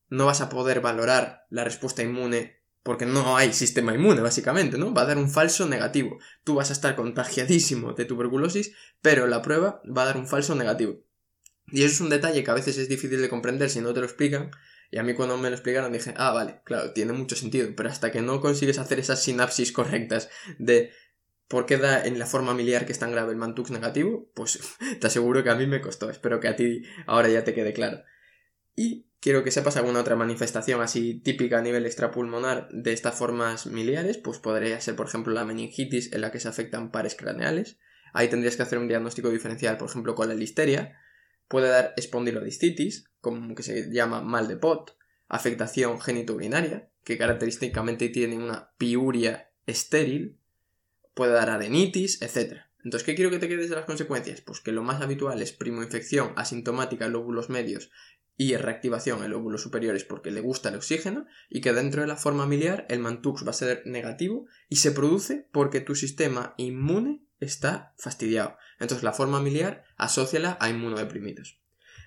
no 0.08 0.26
vas 0.26 0.40
a 0.40 0.48
poder 0.48 0.80
valorar 0.80 1.46
la 1.50 1.64
respuesta 1.64 2.02
inmune 2.02 2.60
porque 2.82 3.06
no 3.06 3.36
hay 3.36 3.52
sistema 3.52 3.94
inmune, 3.94 4.22
básicamente, 4.22 4.78
¿no? 4.78 4.94
Va 4.94 5.02
a 5.02 5.06
dar 5.06 5.18
un 5.18 5.30
falso 5.30 5.66
negativo. 5.68 6.18
Tú 6.44 6.54
vas 6.54 6.70
a 6.70 6.72
estar 6.72 6.96
contagiadísimo 6.96 7.92
de 7.92 8.06
tuberculosis, 8.06 8.72
pero 9.02 9.26
la 9.26 9.42
prueba 9.42 9.82
va 9.84 10.02
a 10.02 10.06
dar 10.06 10.16
un 10.16 10.26
falso 10.26 10.54
negativo. 10.54 11.00
Y 11.66 11.84
eso 11.84 11.94
es 11.94 12.00
un 12.00 12.08
detalle 12.08 12.42
que 12.42 12.50
a 12.50 12.54
veces 12.54 12.78
es 12.78 12.88
difícil 12.88 13.20
de 13.20 13.28
comprender 13.28 13.68
si 13.70 13.80
no 13.80 13.92
te 13.92 14.00
lo 14.00 14.06
explican. 14.06 14.50
Y 14.90 14.98
a 14.98 15.02
mí 15.02 15.14
cuando 15.14 15.36
me 15.38 15.50
lo 15.50 15.54
explicaron 15.54 15.92
dije, 15.92 16.14
ah, 16.16 16.32
vale, 16.32 16.60
claro, 16.64 16.92
tiene 16.92 17.12
mucho 17.12 17.36
sentido. 17.36 17.68
Pero 17.76 17.88
hasta 17.88 18.10
que 18.10 18.22
no 18.22 18.40
consigues 18.40 18.78
hacer 18.78 18.98
esas 18.98 19.22
sinapsis 19.22 19.72
correctas 19.72 20.30
de 20.58 20.90
por 21.46 21.66
qué 21.66 21.78
da 21.78 22.04
en 22.04 22.18
la 22.18 22.26
forma 22.26 22.54
miliar 22.54 22.86
que 22.86 22.92
es 22.92 22.98
tan 22.98 23.12
grave 23.12 23.32
el 23.32 23.38
Mantux 23.38 23.70
negativo, 23.70 24.30
pues 24.34 24.60
te 25.00 25.06
aseguro 25.06 25.42
que 25.44 25.50
a 25.50 25.54
mí 25.54 25.66
me 25.66 25.80
costó. 25.80 26.10
Espero 26.10 26.40
que 26.40 26.48
a 26.48 26.56
ti 26.56 26.82
ahora 27.06 27.28
ya 27.28 27.44
te 27.44 27.54
quede 27.54 27.72
claro. 27.72 28.02
Y 28.74 29.10
quiero 29.20 29.44
que 29.44 29.50
sepas 29.50 29.76
alguna 29.76 30.00
otra 30.00 30.16
manifestación 30.16 30.80
así 30.80 31.20
típica 31.20 31.58
a 31.58 31.62
nivel 31.62 31.86
extrapulmonar 31.86 32.68
de 32.72 32.92
estas 32.92 33.16
formas 33.16 33.66
miliares, 33.66 34.18
pues 34.18 34.38
podría 34.38 34.80
ser, 34.80 34.96
por 34.96 35.06
ejemplo, 35.06 35.32
la 35.32 35.44
meningitis 35.44 36.12
en 36.12 36.22
la 36.22 36.32
que 36.32 36.40
se 36.40 36.48
afectan 36.48 36.90
pares 36.90 37.14
craneales. 37.14 37.78
Ahí 38.12 38.28
tendrías 38.28 38.56
que 38.56 38.62
hacer 38.62 38.78
un 38.78 38.88
diagnóstico 38.88 39.28
diferencial, 39.30 39.76
por 39.76 39.88
ejemplo, 39.88 40.14
con 40.14 40.28
la 40.28 40.34
listeria. 40.34 40.98
Puede 41.50 41.68
dar 41.68 41.94
espondilodiscitis, 41.96 43.10
como 43.20 43.56
que 43.56 43.64
se 43.64 43.90
llama 43.92 44.22
mal 44.22 44.46
de 44.46 44.56
pot, 44.56 44.96
afectación 45.26 46.00
genitourinaria, 46.00 46.88
que 47.02 47.18
característicamente 47.18 48.08
tiene 48.08 48.36
una 48.36 48.70
piuria 48.78 49.50
estéril, 49.66 50.38
puede 51.12 51.32
dar 51.32 51.50
adenitis, 51.50 52.22
etc. 52.22 52.60
Entonces, 52.84 53.04
¿qué 53.04 53.16
quiero 53.16 53.32
que 53.32 53.40
te 53.40 53.48
quedes 53.48 53.68
de 53.68 53.74
las 53.74 53.84
consecuencias? 53.84 54.42
Pues 54.42 54.60
que 54.60 54.70
lo 54.70 54.84
más 54.84 55.02
habitual 55.02 55.42
es 55.42 55.50
primoinfección 55.50 56.34
asintomática 56.36 57.06
en 57.06 57.14
lóbulos 57.14 57.50
medios 57.50 57.90
y 58.36 58.54
reactivación 58.54 59.24
en 59.24 59.32
lóbulos 59.32 59.60
superiores 59.60 60.04
porque 60.04 60.30
le 60.30 60.40
gusta 60.40 60.68
el 60.68 60.76
oxígeno 60.76 61.26
y 61.48 61.62
que 61.62 61.72
dentro 61.72 62.02
de 62.02 62.06
la 62.06 62.16
forma 62.16 62.46
miliar 62.46 62.86
el 62.88 63.00
mantux 63.00 63.44
va 63.44 63.50
a 63.50 63.54
ser 63.54 63.82
negativo 63.86 64.46
y 64.68 64.76
se 64.76 64.92
produce 64.92 65.48
porque 65.50 65.80
tu 65.80 65.96
sistema 65.96 66.54
inmune 66.58 67.24
está 67.40 67.94
fastidiado. 67.98 68.56
Entonces 68.78 69.02
la 69.02 69.12
forma 69.12 69.40
miliar 69.40 69.84
asóciala 69.96 70.56
a 70.60 70.68
inmunodeprimidos. 70.68 71.60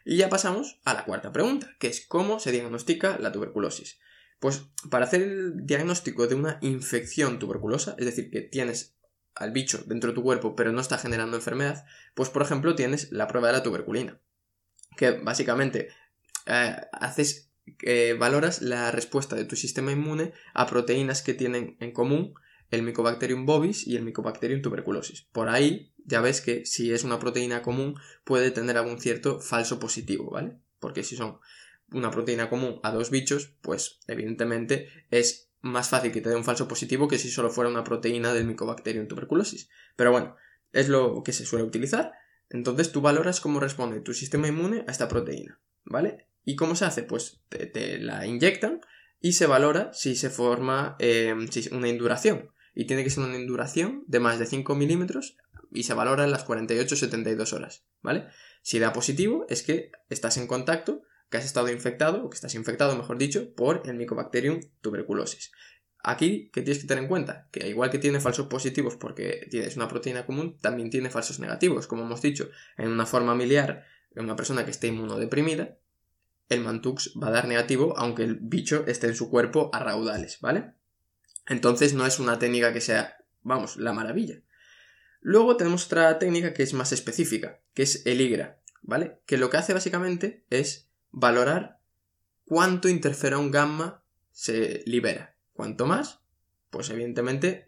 Y 0.06 0.18
ya 0.18 0.30
pasamos 0.30 0.80
a 0.86 0.94
la 0.94 1.06
cuarta 1.06 1.32
pregunta, 1.32 1.76
que 1.80 1.88
es 1.88 2.06
cómo 2.06 2.40
se 2.40 2.52
diagnostica 2.52 3.18
la 3.20 3.32
tuberculosis. 3.32 4.00
Pues 4.40 4.66
para 4.90 5.06
hacer 5.06 5.22
el 5.22 5.66
diagnóstico 5.66 6.28
de 6.28 6.36
una 6.36 6.58
infección 6.62 7.40
tuberculosa, 7.40 7.96
es 7.98 8.06
decir, 8.06 8.30
que 8.30 8.42
tienes 8.42 8.98
al 9.36 9.52
bicho 9.52 9.84
dentro 9.86 10.12
de 10.12 10.16
tu 10.16 10.24
cuerpo 10.24 10.56
pero 10.56 10.72
no 10.72 10.82
está 10.82 10.98
generando 10.98 11.38
enfermedad, 11.38 11.86
pues 12.14 12.30
por 12.30 12.42
ejemplo 12.42 12.76
tienes 12.76 13.12
la 13.12 13.28
prueba 13.28 13.48
de 13.48 13.54
la 13.54 13.64
tuberculina, 13.64 14.20
que 14.98 15.12
básicamente 15.12 15.90
eh, 16.46 16.76
haces, 16.92 17.52
eh, 17.84 18.16
valoras 18.20 18.62
la 18.62 18.92
respuesta 18.92 19.36
de 19.36 19.46
tu 19.46 19.56
sistema 19.56 19.92
inmune 19.92 20.34
a 20.54 20.68
proteínas 20.68 21.22
que 21.22 21.34
tienen 21.34 21.78
en 21.80 21.92
común 21.92 22.34
el 22.74 22.82
Mycobacterium 22.82 23.46
bovis 23.46 23.86
y 23.86 23.96
el 23.96 24.04
Mycobacterium 24.04 24.62
tuberculosis. 24.62 25.28
Por 25.32 25.48
ahí 25.48 25.94
ya 26.06 26.22
ves 26.22 26.42
que 26.42 26.66
si 26.66 26.92
es 26.92 27.04
una 27.04 27.20
proteína 27.20 27.62
común 27.62 27.96
puede 28.24 28.50
tener 28.50 28.78
algún 28.78 29.00
cierto 29.00 29.40
falso 29.40 29.80
positivo, 29.80 30.32
¿vale? 30.32 30.58
Porque 30.80 31.04
si 31.04 31.16
son 31.16 31.38
una 31.92 32.10
proteína 32.10 32.50
común 32.50 32.80
a 32.82 32.92
dos 32.92 33.12
bichos, 33.12 33.54
pues 33.62 34.00
evidentemente 34.08 34.90
es 35.12 35.52
más 35.62 35.90
fácil 35.90 36.12
que 36.12 36.22
te 36.22 36.30
dé 36.30 36.36
un 36.36 36.44
falso 36.44 36.68
positivo 36.68 37.08
que 37.08 37.20
si 37.20 37.30
solo 37.30 37.52
fuera 37.52 37.70
una 37.70 37.84
proteína 37.84 38.34
del 38.34 38.46
Mycobacterium 38.46 39.08
tuberculosis. 39.08 39.70
Pero 39.96 40.12
bueno, 40.12 40.36
es 40.72 40.90
lo 40.90 41.22
que 41.24 41.32
se 41.32 41.46
suele 41.46 41.66
utilizar. 41.66 42.14
Entonces 42.50 42.92
tú 42.92 43.02
valoras 43.02 43.40
cómo 43.40 43.60
responde 43.60 44.02
tu 44.02 44.16
sistema 44.16 44.48
inmune 44.48 44.84
a 44.88 44.92
esta 44.92 45.08
proteína, 45.08 45.60
¿vale? 45.86 46.28
¿Y 46.44 46.56
cómo 46.56 46.76
se 46.76 46.86
hace? 46.86 47.04
Pues 47.04 47.42
te, 47.50 48.00
la 48.00 48.26
inyectan 48.26 48.82
y 49.22 49.34
se 49.34 49.46
valora 49.46 49.94
si 49.94 50.16
se 50.16 50.32
forma 50.32 50.96
em, 50.98 51.48
una 51.72 51.88
induración. 51.88 52.50
Y 52.74 52.86
tiene 52.86 53.04
que 53.04 53.10
ser 53.10 53.24
una 53.24 53.38
induración 53.38 54.04
de 54.08 54.20
más 54.20 54.40
de 54.40 54.46
5 54.46 54.76
milímetros 54.76 55.38
y 55.72 55.84
se 55.84 55.94
valora 55.94 56.24
en 56.24 56.32
las 56.32 56.46
48-72 56.46 57.54
horas, 57.54 57.86
¿vale? 58.02 58.28
Si 58.62 58.80
da 58.80 58.94
positivo 58.94 59.46
es 59.50 59.64
que 59.64 59.92
estás 60.10 60.38
en 60.38 60.48
contacto, 60.48 61.04
que 61.30 61.38
has 61.38 61.46
estado 61.46 61.70
infectado, 61.72 62.24
o 62.24 62.30
que 62.30 62.36
estás 62.36 62.56
infectado, 62.56 62.96
mejor 62.96 63.18
dicho, 63.18 63.54
por 63.56 63.82
el 63.86 63.96
Mycobacterium 63.96 64.62
tuberculosis. 64.82 65.52
Aquí, 66.06 66.50
¿qué 66.54 66.62
tienes 66.62 66.82
que 66.82 66.88
tener 66.88 67.04
en 67.04 67.10
cuenta? 67.10 67.48
Que 67.52 67.68
igual 67.70 67.90
que 67.90 67.98
tiene 67.98 68.20
falsos 68.20 68.48
positivos 68.48 68.98
porque 68.98 69.48
tienes 69.50 69.78
una 69.78 69.88
proteína 69.88 70.26
común, 70.26 70.58
también 70.60 70.90
tiene 70.90 71.10
falsos 71.10 71.40
negativos. 71.40 71.88
Como 71.88 72.04
hemos 72.04 72.22
dicho, 72.22 72.50
en 72.78 72.90
una 72.90 73.06
forma 73.06 73.36
miliar, 73.36 73.86
en 74.14 74.26
una 74.26 74.36
persona 74.36 74.66
que 74.66 74.72
esté 74.72 74.88
inmunodeprimida, 74.88 75.78
el 76.50 76.60
Mantux 76.62 77.14
va 77.22 77.30
a 77.30 77.32
dar 77.32 77.48
negativo 77.48 77.98
aunque 77.98 78.24
el 78.24 78.36
bicho 78.36 78.86
esté 78.86 79.08
en 79.08 79.16
su 79.16 79.30
cuerpo 79.30 79.70
a 79.74 79.80
raudales, 79.80 80.40
¿vale? 80.42 80.74
Entonces 81.48 81.94
no 81.94 82.06
es 82.06 82.20
una 82.20 82.40
técnica 82.40 82.74
que 82.74 82.82
sea, 82.82 83.18
vamos, 83.42 83.78
la 83.78 83.94
maravilla. 83.94 84.42
Luego 85.22 85.58
tenemos 85.58 85.86
otra 85.86 86.20
técnica 86.20 86.54
que 86.54 86.64
es 86.64 86.74
más 86.74 86.92
específica, 86.92 87.60
que 87.74 87.84
es 87.84 88.06
el 88.06 88.22
IGRA, 88.22 88.60
¿vale? 88.82 89.20
Que 89.26 89.38
lo 89.38 89.50
que 89.50 89.58
hace 89.58 89.74
básicamente 89.74 90.44
es 90.50 90.90
valorar 91.12 91.80
cuánto 92.46 92.90
interferón 92.90 93.52
gamma 93.52 94.04
se 94.32 94.84
libera. 94.86 95.36
Cuanto 95.54 95.86
más, 95.86 96.20
pues 96.70 96.90
evidentemente 96.90 97.66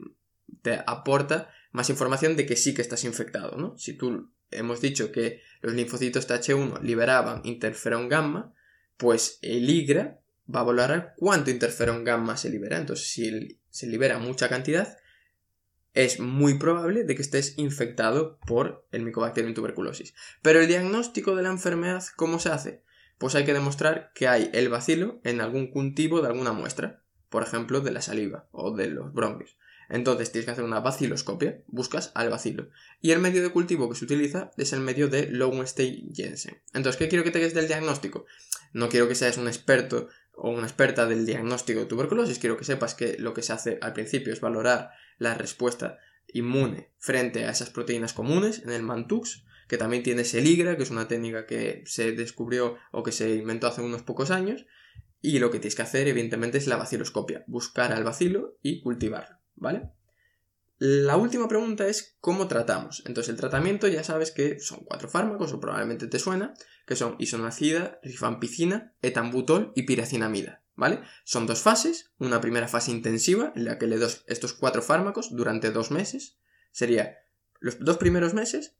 te 0.61 0.81
aporta 0.85 1.49
más 1.71 1.89
información 1.89 2.35
de 2.35 2.45
que 2.45 2.55
sí 2.55 2.73
que 2.73 2.81
estás 2.81 3.03
infectado, 3.03 3.57
¿no? 3.57 3.77
Si 3.77 3.93
tú 3.93 4.31
hemos 4.51 4.81
dicho 4.81 5.11
que 5.11 5.41
los 5.61 5.73
linfocitos 5.73 6.27
TH1 6.27 6.81
liberaban 6.81 7.41
interferón 7.43 8.09
gamma, 8.09 8.53
pues 8.97 9.39
el 9.41 9.69
IGRA 9.69 10.19
va 10.53 10.61
a 10.61 10.63
valorar 10.63 11.13
cuánto 11.17 11.51
interferón 11.51 12.03
gamma 12.03 12.37
se 12.37 12.49
libera. 12.49 12.77
Entonces, 12.77 13.07
si 13.07 13.59
se 13.69 13.87
libera 13.87 14.19
mucha 14.19 14.49
cantidad, 14.49 14.97
es 15.93 16.19
muy 16.19 16.55
probable 16.55 17.03
de 17.03 17.15
que 17.15 17.21
estés 17.21 17.57
infectado 17.57 18.37
por 18.45 18.85
el 18.91 19.03
Mycobacterium 19.03 19.53
tuberculosis. 19.53 20.13
Pero 20.41 20.59
el 20.59 20.67
diagnóstico 20.67 21.35
de 21.35 21.43
la 21.43 21.49
enfermedad, 21.49 22.03
¿cómo 22.15 22.39
se 22.39 22.49
hace? 22.49 22.83
Pues 23.17 23.33
hay 23.35 23.45
que 23.45 23.53
demostrar 23.53 24.11
que 24.13 24.27
hay 24.27 24.49
el 24.53 24.69
bacilo 24.69 25.21
en 25.23 25.39
algún 25.39 25.71
cultivo 25.71 26.21
de 26.21 26.27
alguna 26.27 26.51
muestra, 26.51 27.01
por 27.29 27.43
ejemplo, 27.43 27.79
de 27.79 27.91
la 27.91 28.01
saliva 28.01 28.47
o 28.51 28.75
de 28.75 28.87
los 28.87 29.13
bronquios. 29.13 29.57
Entonces 29.87 30.31
tienes 30.31 30.45
que 30.45 30.51
hacer 30.51 30.63
una 30.63 30.79
baciloscopia, 30.79 31.61
buscas 31.67 32.11
al 32.15 32.29
bacilo. 32.29 32.69
Y 33.01 33.11
el 33.11 33.19
medio 33.19 33.41
de 33.41 33.51
cultivo 33.51 33.87
que 33.89 33.95
se 33.95 34.05
utiliza 34.05 34.51
es 34.57 34.73
el 34.73 34.81
medio 34.81 35.07
de 35.07 35.29
Lowenstein-Jensen. 35.31 36.61
Entonces, 36.73 36.97
¿qué 36.97 37.07
quiero 37.07 37.23
que 37.23 37.31
tengas 37.31 37.53
del 37.53 37.67
diagnóstico? 37.67 38.25
No 38.73 38.89
quiero 38.89 39.07
que 39.07 39.15
seas 39.15 39.37
un 39.37 39.47
experto 39.47 40.09
o 40.37 40.49
una 40.49 40.67
experta 40.67 41.05
del 41.05 41.25
diagnóstico 41.25 41.79
de 41.79 41.85
tuberculosis, 41.85 42.39
quiero 42.39 42.57
que 42.57 42.65
sepas 42.65 42.93
que 42.93 43.17
lo 43.19 43.33
que 43.33 43.41
se 43.41 43.53
hace 43.53 43.77
al 43.81 43.93
principio 43.93 44.33
es 44.33 44.41
valorar 44.41 44.91
la 45.17 45.33
respuesta 45.33 45.97
inmune 46.27 46.91
frente 46.97 47.45
a 47.45 47.51
esas 47.51 47.69
proteínas 47.69 48.13
comunes 48.13 48.61
en 48.63 48.71
el 48.71 48.83
Mantux, 48.83 49.45
que 49.67 49.77
también 49.77 50.03
tiene 50.03 50.23
Seligra, 50.23 50.77
que 50.77 50.83
es 50.83 50.91
una 50.91 51.07
técnica 51.07 51.45
que 51.45 51.83
se 51.85 52.11
descubrió 52.11 52.77
o 52.91 53.03
que 53.03 53.11
se 53.11 53.35
inventó 53.35 53.67
hace 53.67 53.81
unos 53.81 54.03
pocos 54.03 54.31
años, 54.31 54.65
y 55.21 55.39
lo 55.39 55.49
que 55.49 55.59
tienes 55.59 55.75
que 55.75 55.81
hacer 55.81 56.07
evidentemente 56.07 56.57
es 56.57 56.67
la 56.67 56.77
baciloscopia, 56.77 57.43
buscar 57.47 57.93
al 57.93 58.03
bacilo 58.03 58.57
y 58.61 58.81
cultivarlo, 58.81 59.37
¿vale? 59.55 59.89
La 60.77 61.15
última 61.15 61.47
pregunta 61.47 61.87
es 61.87 62.17
¿cómo 62.19 62.49
tratamos? 62.49 63.01
Entonces 63.05 63.29
el 63.29 63.39
tratamiento 63.39 63.87
ya 63.87 64.03
sabes 64.03 64.31
que 64.31 64.59
son 64.59 64.79
cuatro 64.83 65.07
fármacos, 65.07 65.53
o 65.53 65.59
probablemente 65.61 66.07
te 66.07 66.19
suena, 66.19 66.53
que 66.85 66.97
son 66.97 67.15
isonacida, 67.17 67.99
rifampicina, 68.03 68.93
etambutol 69.01 69.71
y 69.75 69.83
piracinamida, 69.83 70.63
¿vale? 70.75 71.01
Son 71.23 71.47
dos 71.47 71.61
fases, 71.61 72.11
una 72.17 72.41
primera 72.41 72.67
fase 72.67 72.91
intensiva 72.91 73.53
en 73.55 73.65
la 73.65 73.77
que 73.77 73.87
le 73.87 73.97
das 73.97 74.25
estos 74.27 74.53
cuatro 74.53 74.81
fármacos 74.81 75.33
durante 75.33 75.71
dos 75.71 75.91
meses, 75.91 76.37
sería 76.71 77.19
los 77.61 77.79
dos 77.79 77.97
primeros 77.97 78.33
meses, 78.33 78.75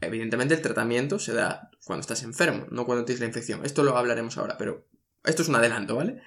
evidentemente 0.00 0.54
el 0.54 0.62
tratamiento 0.62 1.20
se 1.20 1.34
da 1.34 1.70
cuando 1.84 2.00
estás 2.00 2.24
enfermo, 2.24 2.66
no 2.72 2.84
cuando 2.84 3.04
tienes 3.04 3.20
la 3.20 3.26
infección, 3.26 3.64
esto 3.64 3.84
lo 3.84 3.96
hablaremos 3.96 4.38
ahora, 4.38 4.58
pero 4.58 4.88
esto 5.22 5.42
es 5.42 5.48
un 5.48 5.54
adelanto, 5.54 5.94
¿vale? 5.94 6.20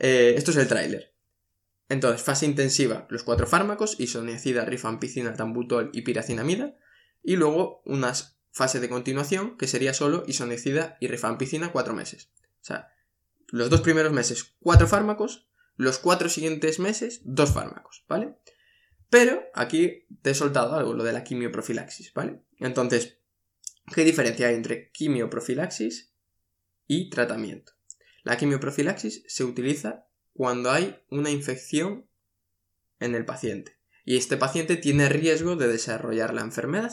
Eh, 0.00 0.34
esto 0.36 0.50
es 0.50 0.56
el 0.56 0.66
tráiler. 0.66 1.17
Entonces, 1.88 2.22
fase 2.22 2.46
intensiva, 2.46 3.06
los 3.08 3.22
cuatro 3.22 3.46
fármacos, 3.46 3.98
isoniazida, 3.98 4.64
rifampicina, 4.64 5.34
tambutol 5.34 5.90
y 5.92 6.02
piracinamida. 6.02 6.76
Y 7.22 7.36
luego 7.36 7.82
una 7.84 8.12
fase 8.52 8.80
de 8.80 8.88
continuación, 8.88 9.56
que 9.56 9.66
sería 9.66 9.94
solo 9.94 10.24
isoniazida 10.26 10.98
y 11.00 11.08
rifampicina 11.08 11.72
cuatro 11.72 11.94
meses. 11.94 12.30
O 12.60 12.64
sea, 12.64 12.88
los 13.48 13.70
dos 13.70 13.80
primeros 13.80 14.12
meses, 14.12 14.56
cuatro 14.60 14.86
fármacos, 14.86 15.48
los 15.76 15.98
cuatro 15.98 16.28
siguientes 16.28 16.78
meses, 16.78 17.22
dos 17.24 17.52
fármacos, 17.52 18.04
¿vale? 18.08 18.36
Pero 19.10 19.44
aquí 19.54 20.06
te 20.22 20.30
he 20.30 20.34
soltado 20.34 20.74
algo, 20.74 20.92
lo 20.92 21.04
de 21.04 21.12
la 21.12 21.24
quimioprofilaxis, 21.24 22.12
¿vale? 22.12 22.42
Entonces, 22.58 23.18
¿qué 23.94 24.04
diferencia 24.04 24.48
hay 24.48 24.54
entre 24.54 24.90
quimioprofilaxis 24.90 26.12
y 26.86 27.08
tratamiento? 27.08 27.72
La 28.22 28.36
quimioprofilaxis 28.36 29.24
se 29.26 29.44
utiliza 29.44 30.08
cuando 30.38 30.70
hay 30.70 30.96
una 31.10 31.30
infección 31.30 32.06
en 33.00 33.16
el 33.16 33.24
paciente 33.24 33.76
y 34.04 34.16
este 34.16 34.36
paciente 34.36 34.76
tiene 34.76 35.08
riesgo 35.08 35.56
de 35.56 35.66
desarrollar 35.66 36.32
la 36.32 36.42
enfermedad. 36.42 36.92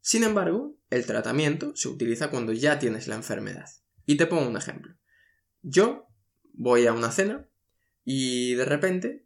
Sin 0.00 0.24
embargo, 0.24 0.76
el 0.90 1.06
tratamiento 1.06 1.76
se 1.76 1.86
utiliza 1.86 2.28
cuando 2.28 2.52
ya 2.52 2.80
tienes 2.80 3.06
la 3.06 3.14
enfermedad. 3.14 3.70
Y 4.06 4.16
te 4.16 4.26
pongo 4.26 4.48
un 4.48 4.56
ejemplo. 4.56 4.96
Yo 5.62 6.08
voy 6.52 6.88
a 6.88 6.92
una 6.92 7.12
cena 7.12 7.48
y 8.04 8.54
de 8.54 8.64
repente 8.64 9.24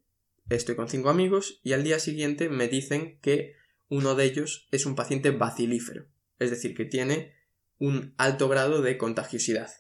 estoy 0.51 0.77
con 0.77 0.91
cinco 0.91 1.09
amigos 1.09 1.59
y 1.65 1.73
al 1.73 1.85
día 1.85 2.01
siguiente 2.01 2.51
me 2.51 2.69
dicen 2.69 3.19
que 3.23 3.55
uno 3.89 4.15
de 4.15 4.27
ellos 4.27 4.69
es 4.73 4.85
un 4.85 4.95
paciente 4.95 5.31
bacilífero, 5.31 6.07
es 6.39 6.51
decir, 6.51 6.75
que 6.77 6.85
tiene 6.85 7.33
un 7.79 8.13
alto 8.19 8.47
grado 8.51 8.83
de 8.83 8.99
contagiosidad. 8.99 9.71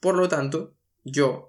Por 0.00 0.16
lo 0.16 0.28
tanto, 0.28 0.76
yo 1.04 1.47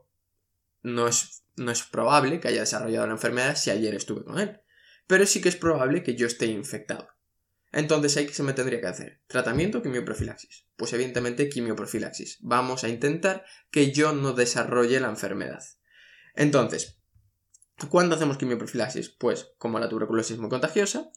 no 0.94 1.08
es, 1.08 1.44
no 1.56 1.72
es 1.72 1.84
probable 1.84 2.40
que 2.40 2.48
haya 2.48 2.62
desarrollado 2.62 3.08
la 3.08 3.14
enfermedad 3.14 3.56
si 3.56 3.70
ayer 3.70 3.96
estuve 3.96 4.24
con 4.24 4.40
él, 4.40 4.60
pero 5.08 5.26
sí 5.26 5.42
que 5.42 5.50
es 5.50 5.56
probable 5.56 6.04
que 6.04 6.16
yo 6.16 6.28
esté 6.28 6.48
infectado. 6.48 7.08
Entonces, 7.72 8.18
¿hay 8.18 8.26
que 8.26 8.34
se 8.34 8.44
me 8.44 8.54
tendría 8.54 8.82
que 8.82 8.88
hacer? 8.88 9.22
¿Tratamiento 9.28 9.78
o 9.78 9.82
quimioprofilaxis? 9.84 10.66
Pues 10.76 10.92
evidentemente 10.94 11.50
quimioprofilaxis. 11.50 12.40
Vamos 12.42 12.84
a 12.84 12.90
intentar 12.90 13.46
que 13.70 13.92
yo 13.92 14.12
no 14.12 14.34
desarrolle 14.34 15.00
la 15.00 15.10
enfermedad. 15.10 15.64
Entonces, 16.36 17.00
¿cuándo 17.90 18.16
hacemos 18.16 18.38
quimioprofilaxis? 18.38 19.10
Pues 19.10 19.52
como 19.60 19.80
la 19.80 19.88
tuberculosis 19.88 20.34
es 20.34 20.40
muy 20.40 20.50
contagiosa 20.50 21.12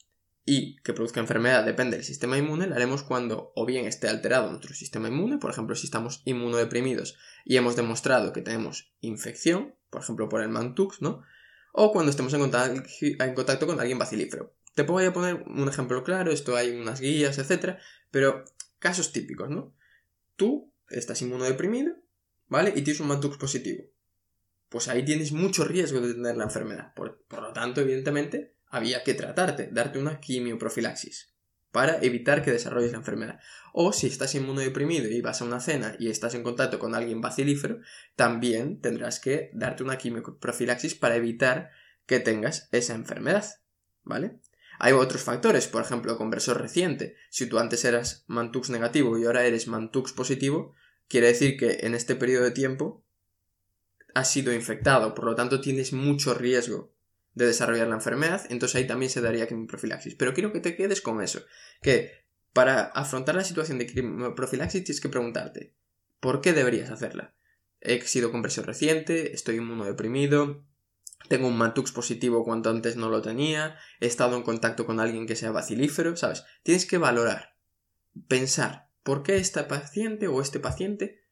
y 0.45 0.77
que 0.83 0.93
produzca 0.93 1.21
enfermedad 1.21 1.65
depende 1.65 1.97
del 1.97 2.05
sistema 2.05 2.37
inmune, 2.37 2.67
la 2.67 2.77
haremos 2.77 3.03
cuando 3.05 3.53
o 3.55 3.65
bien 3.65 3.87
esté 3.87 4.09
alterado 4.09 4.49
nuestro 4.51 4.75
sistema 4.75 5.09
inmune, 5.09 5.39
por 5.39 5.51
ejemplo, 5.51 5.77
si 5.77 5.87
estamos 5.87 6.23
inmunodeprimidos 6.25 7.17
y 7.45 7.57
hemos 7.57 7.77
demostrado 7.77 8.33
que 8.33 8.43
tenemos 8.43 8.93
infección, 9.01 9.75
por 9.91 10.03
ejemplo, 10.03 10.29
por 10.29 10.43
el 10.43 10.49
Mantux, 10.49 11.01
¿no? 11.01 11.23
O 11.73 11.93
cuando 11.93 12.11
estemos 12.11 12.35
en 12.35 12.41
contacto, 12.41 12.83
en 13.01 13.35
contacto 13.35 13.67
con 13.67 13.79
alguien 13.79 13.99
bacilífero. 13.99 14.55
Te 14.75 14.83
voy 14.83 15.05
a 15.05 15.13
poner 15.13 15.45
un 15.47 15.69
ejemplo 15.69 16.03
claro, 16.03 16.33
esto 16.33 16.57
hay 16.57 16.71
unas 16.71 17.01
guías, 17.01 17.39
etcétera, 17.39 17.79
pero 18.11 18.45
casos 18.79 19.13
típicos, 19.13 19.49
¿no? 19.49 19.75
Tú 20.37 20.73
estás 20.89 21.23
inmunodeprimido, 21.23 21.95
¿vale? 22.49 22.71
Y 22.71 22.83
tienes 22.83 23.01
un 23.01 23.09
Mantux 23.09 23.37
positivo. 23.37 23.85
Pues 24.69 24.89
ahí 24.89 25.05
tienes 25.05 25.33
mucho 25.33 25.65
riesgo 25.65 26.01
de 26.01 26.15
tener 26.15 26.37
la 26.37 26.45
enfermedad. 26.45 26.95
Por, 26.95 27.23
por 27.29 27.43
lo 27.43 27.53
tanto, 27.53 27.83
evidentemente, 27.83 28.52
había 28.73 29.05
que 29.05 29.13
tratarte, 29.13 29.69
darte 29.71 29.99
una 29.99 30.19
quimioprofilaxis 30.19 31.31
para 31.71 32.03
evitar 32.03 32.43
que 32.43 32.51
desarrolles 32.51 32.93
la 32.93 32.99
enfermedad. 32.99 33.39
O 33.73 33.93
si 33.93 34.07
estás 34.07 34.35
inmunodeprimido 34.35 35.09
y 35.09 35.21
vas 35.21 35.41
a 35.41 35.45
una 35.45 35.61
cena 35.61 35.95
y 35.99 36.09
estás 36.09 36.35
en 36.35 36.43
contacto 36.43 36.79
con 36.79 36.95
alguien 36.95 37.21
bacilífero, 37.21 37.81
también 38.17 38.81
tendrás 38.81 39.21
que 39.21 39.51
darte 39.53 39.83
una 39.83 39.99
quimioprofilaxis 39.99 40.95
para 40.95 41.17
evitar 41.17 41.71
que 42.07 42.19
tengas 42.19 42.69
esa 42.73 42.95
enfermedad. 42.95 43.45
¿Vale? 44.05 44.41
Hay 44.79 44.95
otros 44.95 45.23
factores, 45.23 45.69
por 45.69 45.83
ejemplo, 45.83 46.17
conversor 46.17 46.61
reciente. 46.61 47.17
Si 47.29 47.47
tú 47.47 47.59
antes 47.59 47.85
eras 47.85 48.25
Mantux 48.27 48.71
negativo 48.71 49.19
y 49.19 49.27
ahora 49.27 49.45
eres 49.45 49.69
Mantux 49.69 50.13
positivo, 50.13 50.75
quiere 51.09 51.29
decir 51.29 51.59
que 51.59 51.81
en 51.83 51.95
este 51.95 52.17
periodo 52.17 52.45
de 52.45 52.51
tiempo 52.53 53.05
has 54.15 54.31
sido 54.31 54.53
infectado, 54.53 55.15
por 55.15 55.27
lo 55.27 55.35
tanto 55.35 55.61
tienes 55.61 55.93
mucho 55.93 56.35
riesgo 56.35 56.92
de 57.35 57.47
desarrollar 57.47 57.89
la 57.89 57.95
enfermedad, 57.95 58.47
entonces 58.51 58.77
ahí 58.77 58.87
también 58.87 59.11
se 59.11 59.21
daría 59.21 59.49
quimioprofilaxis. 59.49 60.15
Pero 60.15 60.35
quiero 60.35 60.53
que 60.53 60.61
te 60.61 60.77
quedes 60.77 61.01
con 61.01 61.23
eso, 61.23 61.43
que 61.81 62.27
para 62.53 62.83
afrontar 62.83 63.35
la 63.35 63.45
situación 63.45 63.79
de 63.79 63.87
quimioprofilaxis 63.87 64.85
tienes 64.85 65.01
que 65.01 65.09
preguntarte, 65.09 65.75
¿por 66.21 66.41
qué 66.41 66.53
deberías 66.53 66.91
hacerla? 66.91 67.35
He 67.81 68.01
sido 68.03 68.31
conversión 68.31 68.67
reciente, 68.67 69.35
estoy 69.35 69.57
inmunodeprimido, 69.57 70.65
tengo 71.29 71.49
un 71.49 71.57
Mantux 71.57 71.93
positivo 71.93 72.45
cuando 72.45 72.71
antes 72.71 72.97
no 72.97 73.09
lo 73.09 73.23
tenía, 73.23 73.77
he 74.01 74.07
estado 74.07 74.37
en 74.37 74.43
contacto 74.43 74.87
con 74.87 75.01
alguien 75.01 75.27
que 75.27 75.37
sea 75.37 75.51
bacilífero, 75.51 76.17
¿sabes? 76.17 76.45
Tienes 76.63 76.87
que 76.87 76.99
valorar, 76.99 77.57
pensar, 78.29 78.89
¿por 79.03 79.23
qué 79.23 79.37
esta 79.37 79.69
paciente 79.69 80.29
o 80.29 80.41
este 80.41 80.61
paciente 80.61 81.25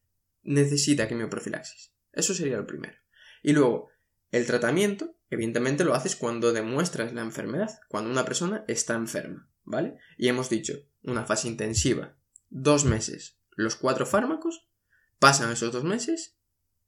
necesita 0.42 1.08
quimioprofilaxis? 1.08 1.92
Eso 2.12 2.34
sería 2.34 2.56
lo 2.56 2.66
primero. 2.66 2.96
Y 3.42 3.52
luego, 3.52 3.90
el 4.30 4.46
tratamiento, 4.46 5.16
evidentemente 5.30 5.84
lo 5.84 5.94
haces 5.94 6.16
cuando 6.16 6.52
demuestras 6.52 7.12
la 7.12 7.22
enfermedad, 7.22 7.80
cuando 7.88 8.10
una 8.10 8.24
persona 8.24 8.64
está 8.68 8.94
enferma, 8.94 9.48
¿vale? 9.64 9.96
Y 10.18 10.28
hemos 10.28 10.50
dicho, 10.50 10.74
una 11.02 11.24
fase 11.24 11.48
intensiva, 11.48 12.16
dos 12.50 12.84
meses, 12.84 13.38
los 13.56 13.76
cuatro 13.76 14.06
fármacos, 14.06 14.66
pasan 15.18 15.52
esos 15.52 15.72
dos 15.72 15.84
meses 15.84 16.36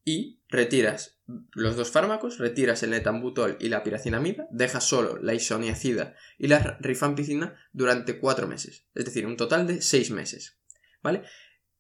y 0.05 0.41
retiras 0.49 1.21
los 1.53 1.77
dos 1.77 1.91
fármacos, 1.91 2.39
retiras 2.39 2.83
el 2.83 2.91
netambutol 2.91 3.57
y 3.61 3.69
la 3.69 3.83
piracinamida, 3.83 4.47
dejas 4.51 4.85
solo 4.85 5.19
la 5.19 5.35
isoniazida 5.35 6.15
y 6.39 6.49
la 6.49 6.77
rifampicina 6.81 7.57
durante 7.73 8.19
cuatro 8.19 8.47
meses, 8.49 8.87
es 8.95 9.05
decir, 9.05 9.27
un 9.27 9.37
total 9.37 9.67
de 9.67 9.81
seis 9.83 10.11
meses, 10.11 10.59
¿vale? 11.03 11.23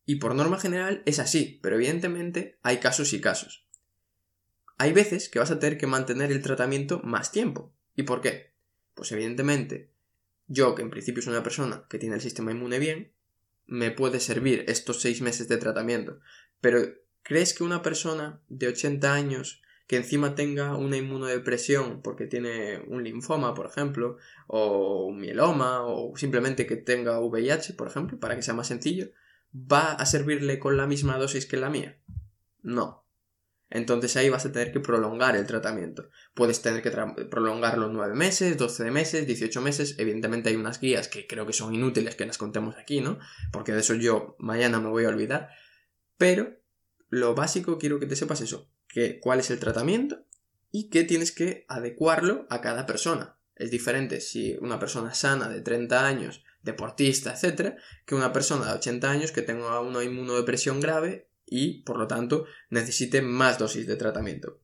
Y 0.04 0.16
por 0.16 0.34
norma 0.34 0.58
general 0.58 1.02
es 1.06 1.18
así, 1.18 1.60
pero 1.62 1.76
evidentemente 1.76 2.58
hay 2.62 2.78
casos 2.78 3.12
y 3.12 3.20
casos. 3.20 3.66
Hay 4.82 4.92
veces 4.92 5.28
que 5.28 5.38
vas 5.38 5.50
a 5.50 5.58
tener 5.58 5.78
que 5.78 5.86
mantener 5.86 6.32
el 6.32 6.42
tratamiento 6.42 7.00
más 7.04 7.30
tiempo. 7.30 7.72
¿Y 7.94 8.02
por 8.02 8.20
qué? 8.20 8.52
Pues 8.94 9.12
evidentemente, 9.12 9.90
yo 10.48 10.74
que 10.74 10.82
en 10.82 10.90
principio 10.90 11.22
soy 11.22 11.32
una 11.32 11.42
persona 11.42 11.84
que 11.88 11.98
tiene 11.98 12.16
el 12.16 12.20
sistema 12.20 12.50
inmune 12.50 12.78
bien, 12.78 13.12
me 13.66 13.90
puede 13.90 14.18
servir 14.18 14.64
estos 14.66 15.00
seis 15.00 15.20
meses 15.22 15.46
de 15.48 15.56
tratamiento, 15.56 16.18
pero 16.60 16.80
¿Crees 17.22 17.54
que 17.54 17.62
una 17.64 17.82
persona 17.82 18.40
de 18.48 18.68
80 18.68 19.14
años 19.14 19.62
que 19.86 19.96
encima 19.96 20.34
tenga 20.34 20.76
una 20.76 20.96
inmunodepresión 20.96 22.02
porque 22.02 22.26
tiene 22.26 22.82
un 22.88 23.04
linfoma, 23.04 23.54
por 23.54 23.66
ejemplo, 23.66 24.16
o 24.48 25.06
un 25.06 25.20
mieloma, 25.20 25.84
o 25.84 26.16
simplemente 26.16 26.66
que 26.66 26.76
tenga 26.76 27.20
VIH, 27.20 27.74
por 27.74 27.88
ejemplo, 27.88 28.18
para 28.18 28.34
que 28.34 28.42
sea 28.42 28.54
más 28.54 28.68
sencillo, 28.68 29.10
va 29.54 29.92
a 29.92 30.06
servirle 30.06 30.58
con 30.58 30.76
la 30.76 30.86
misma 30.86 31.18
dosis 31.18 31.46
que 31.46 31.56
la 31.56 31.70
mía? 31.70 31.98
No. 32.62 33.01
Entonces 33.74 34.16
ahí 34.16 34.28
vas 34.28 34.44
a 34.44 34.52
tener 34.52 34.70
que 34.70 34.80
prolongar 34.80 35.34
el 35.34 35.46
tratamiento. 35.46 36.10
Puedes 36.34 36.60
tener 36.60 36.82
que 36.82 36.90
prolongarlo 37.30 37.88
9 37.88 38.14
meses, 38.14 38.58
12 38.58 38.90
meses, 38.90 39.26
18 39.26 39.62
meses. 39.62 39.94
Evidentemente 39.98 40.50
hay 40.50 40.56
unas 40.56 40.78
guías 40.78 41.08
que 41.08 41.26
creo 41.26 41.46
que 41.46 41.54
son 41.54 41.74
inútiles 41.74 42.14
que 42.14 42.26
las 42.26 42.36
contemos 42.36 42.76
aquí, 42.76 43.00
¿no? 43.00 43.18
Porque 43.50 43.72
de 43.72 43.80
eso 43.80 43.94
yo 43.94 44.36
mañana 44.38 44.78
me 44.78 44.90
voy 44.90 45.06
a 45.06 45.08
olvidar. 45.08 45.48
Pero 46.18 46.60
lo 47.08 47.34
básico 47.34 47.78
quiero 47.78 47.98
que 47.98 48.04
te 48.04 48.14
sepas 48.14 48.42
eso, 48.42 48.70
que 48.88 49.18
cuál 49.20 49.40
es 49.40 49.50
el 49.50 49.58
tratamiento 49.58 50.22
y 50.70 50.90
que 50.90 51.04
tienes 51.04 51.32
que 51.32 51.64
adecuarlo 51.66 52.46
a 52.50 52.60
cada 52.60 52.84
persona. 52.84 53.38
Es 53.56 53.70
diferente 53.70 54.20
si 54.20 54.54
una 54.60 54.78
persona 54.78 55.14
sana 55.14 55.48
de 55.48 55.62
30 55.62 56.06
años, 56.06 56.44
deportista, 56.60 57.32
etcétera, 57.32 57.76
que 58.04 58.14
una 58.14 58.34
persona 58.34 58.66
de 58.66 58.72
80 58.74 59.10
años 59.10 59.32
que 59.32 59.40
tenga 59.40 59.80
una 59.80 60.04
inmunodepresión 60.04 60.80
grave 60.80 61.31
y, 61.52 61.82
por 61.82 61.98
lo 61.98 62.06
tanto, 62.06 62.46
necesite 62.70 63.22
más 63.22 63.58
dosis 63.58 63.86
de 63.86 63.96
tratamiento. 63.96 64.60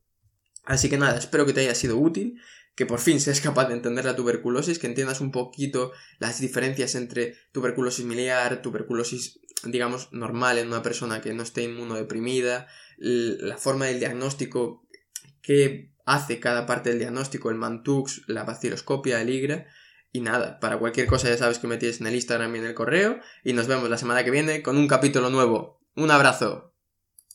Así 0.65 0.89
que 0.89 0.99
nada, 0.99 1.19
espero 1.19 1.47
que 1.47 1.53
te 1.53 1.61
haya 1.61 1.75
sido 1.75 1.99
útil, 1.99 2.41
que 2.75 2.87
por 2.87 3.01
fin 3.01 3.21
seas 3.21 3.41
capaz 3.41 3.67
de 3.69 3.75
entender 3.75 4.05
la 4.05 4.17
tuberculosis, 4.17 4.79
que 4.79 4.87
entiendas 4.87 5.21
un 5.21 5.33
poquito 5.33 5.93
las 6.19 6.41
diferencias 6.41 6.95
entre 6.95 7.37
tuberculosis 7.53 8.05
miliar, 8.05 8.63
tuberculosis 8.63 9.41
digamos, 9.65 10.13
normal 10.13 10.59
en 10.59 10.69
una 10.69 10.83
persona 10.83 11.21
que 11.21 11.35
no 11.35 11.43
esté 11.43 11.65
inmunodeprimida, 11.65 12.69
la 12.99 13.57
forma 13.57 13.87
del 13.87 13.99
diagnóstico 13.99 14.87
que 15.43 15.93
hace 16.05 16.41
cada 16.41 16.67
parte 16.67 16.91
del 16.91 16.99
diagnóstico, 16.99 17.51
el 17.51 17.57
Mantux, 17.57 18.23
la 18.29 18.45
vaciloscopia, 18.45 19.21
el 19.21 19.31
IGRA, 19.31 19.67
y 20.11 20.21
nada, 20.21 20.59
para 20.59 20.79
cualquier 20.79 21.07
cosa 21.07 21.29
ya 21.29 21.37
sabes 21.37 21.59
que 21.59 21.67
me 21.67 21.77
tienes 21.77 22.01
en 22.01 22.07
el 22.07 22.15
Instagram 22.15 22.55
y 22.55 22.59
en 22.59 22.65
el 22.67 22.75
correo, 22.75 23.21
y 23.45 23.53
nos 23.53 23.67
vemos 23.67 23.91
la 23.91 23.99
semana 23.99 24.25
que 24.25 24.31
viene 24.31 24.63
con 24.63 24.77
un 24.77 24.89
capítulo 24.89 25.29
nuevo. 25.31 25.81
Un 25.97 26.11
abrazo. 26.11 26.68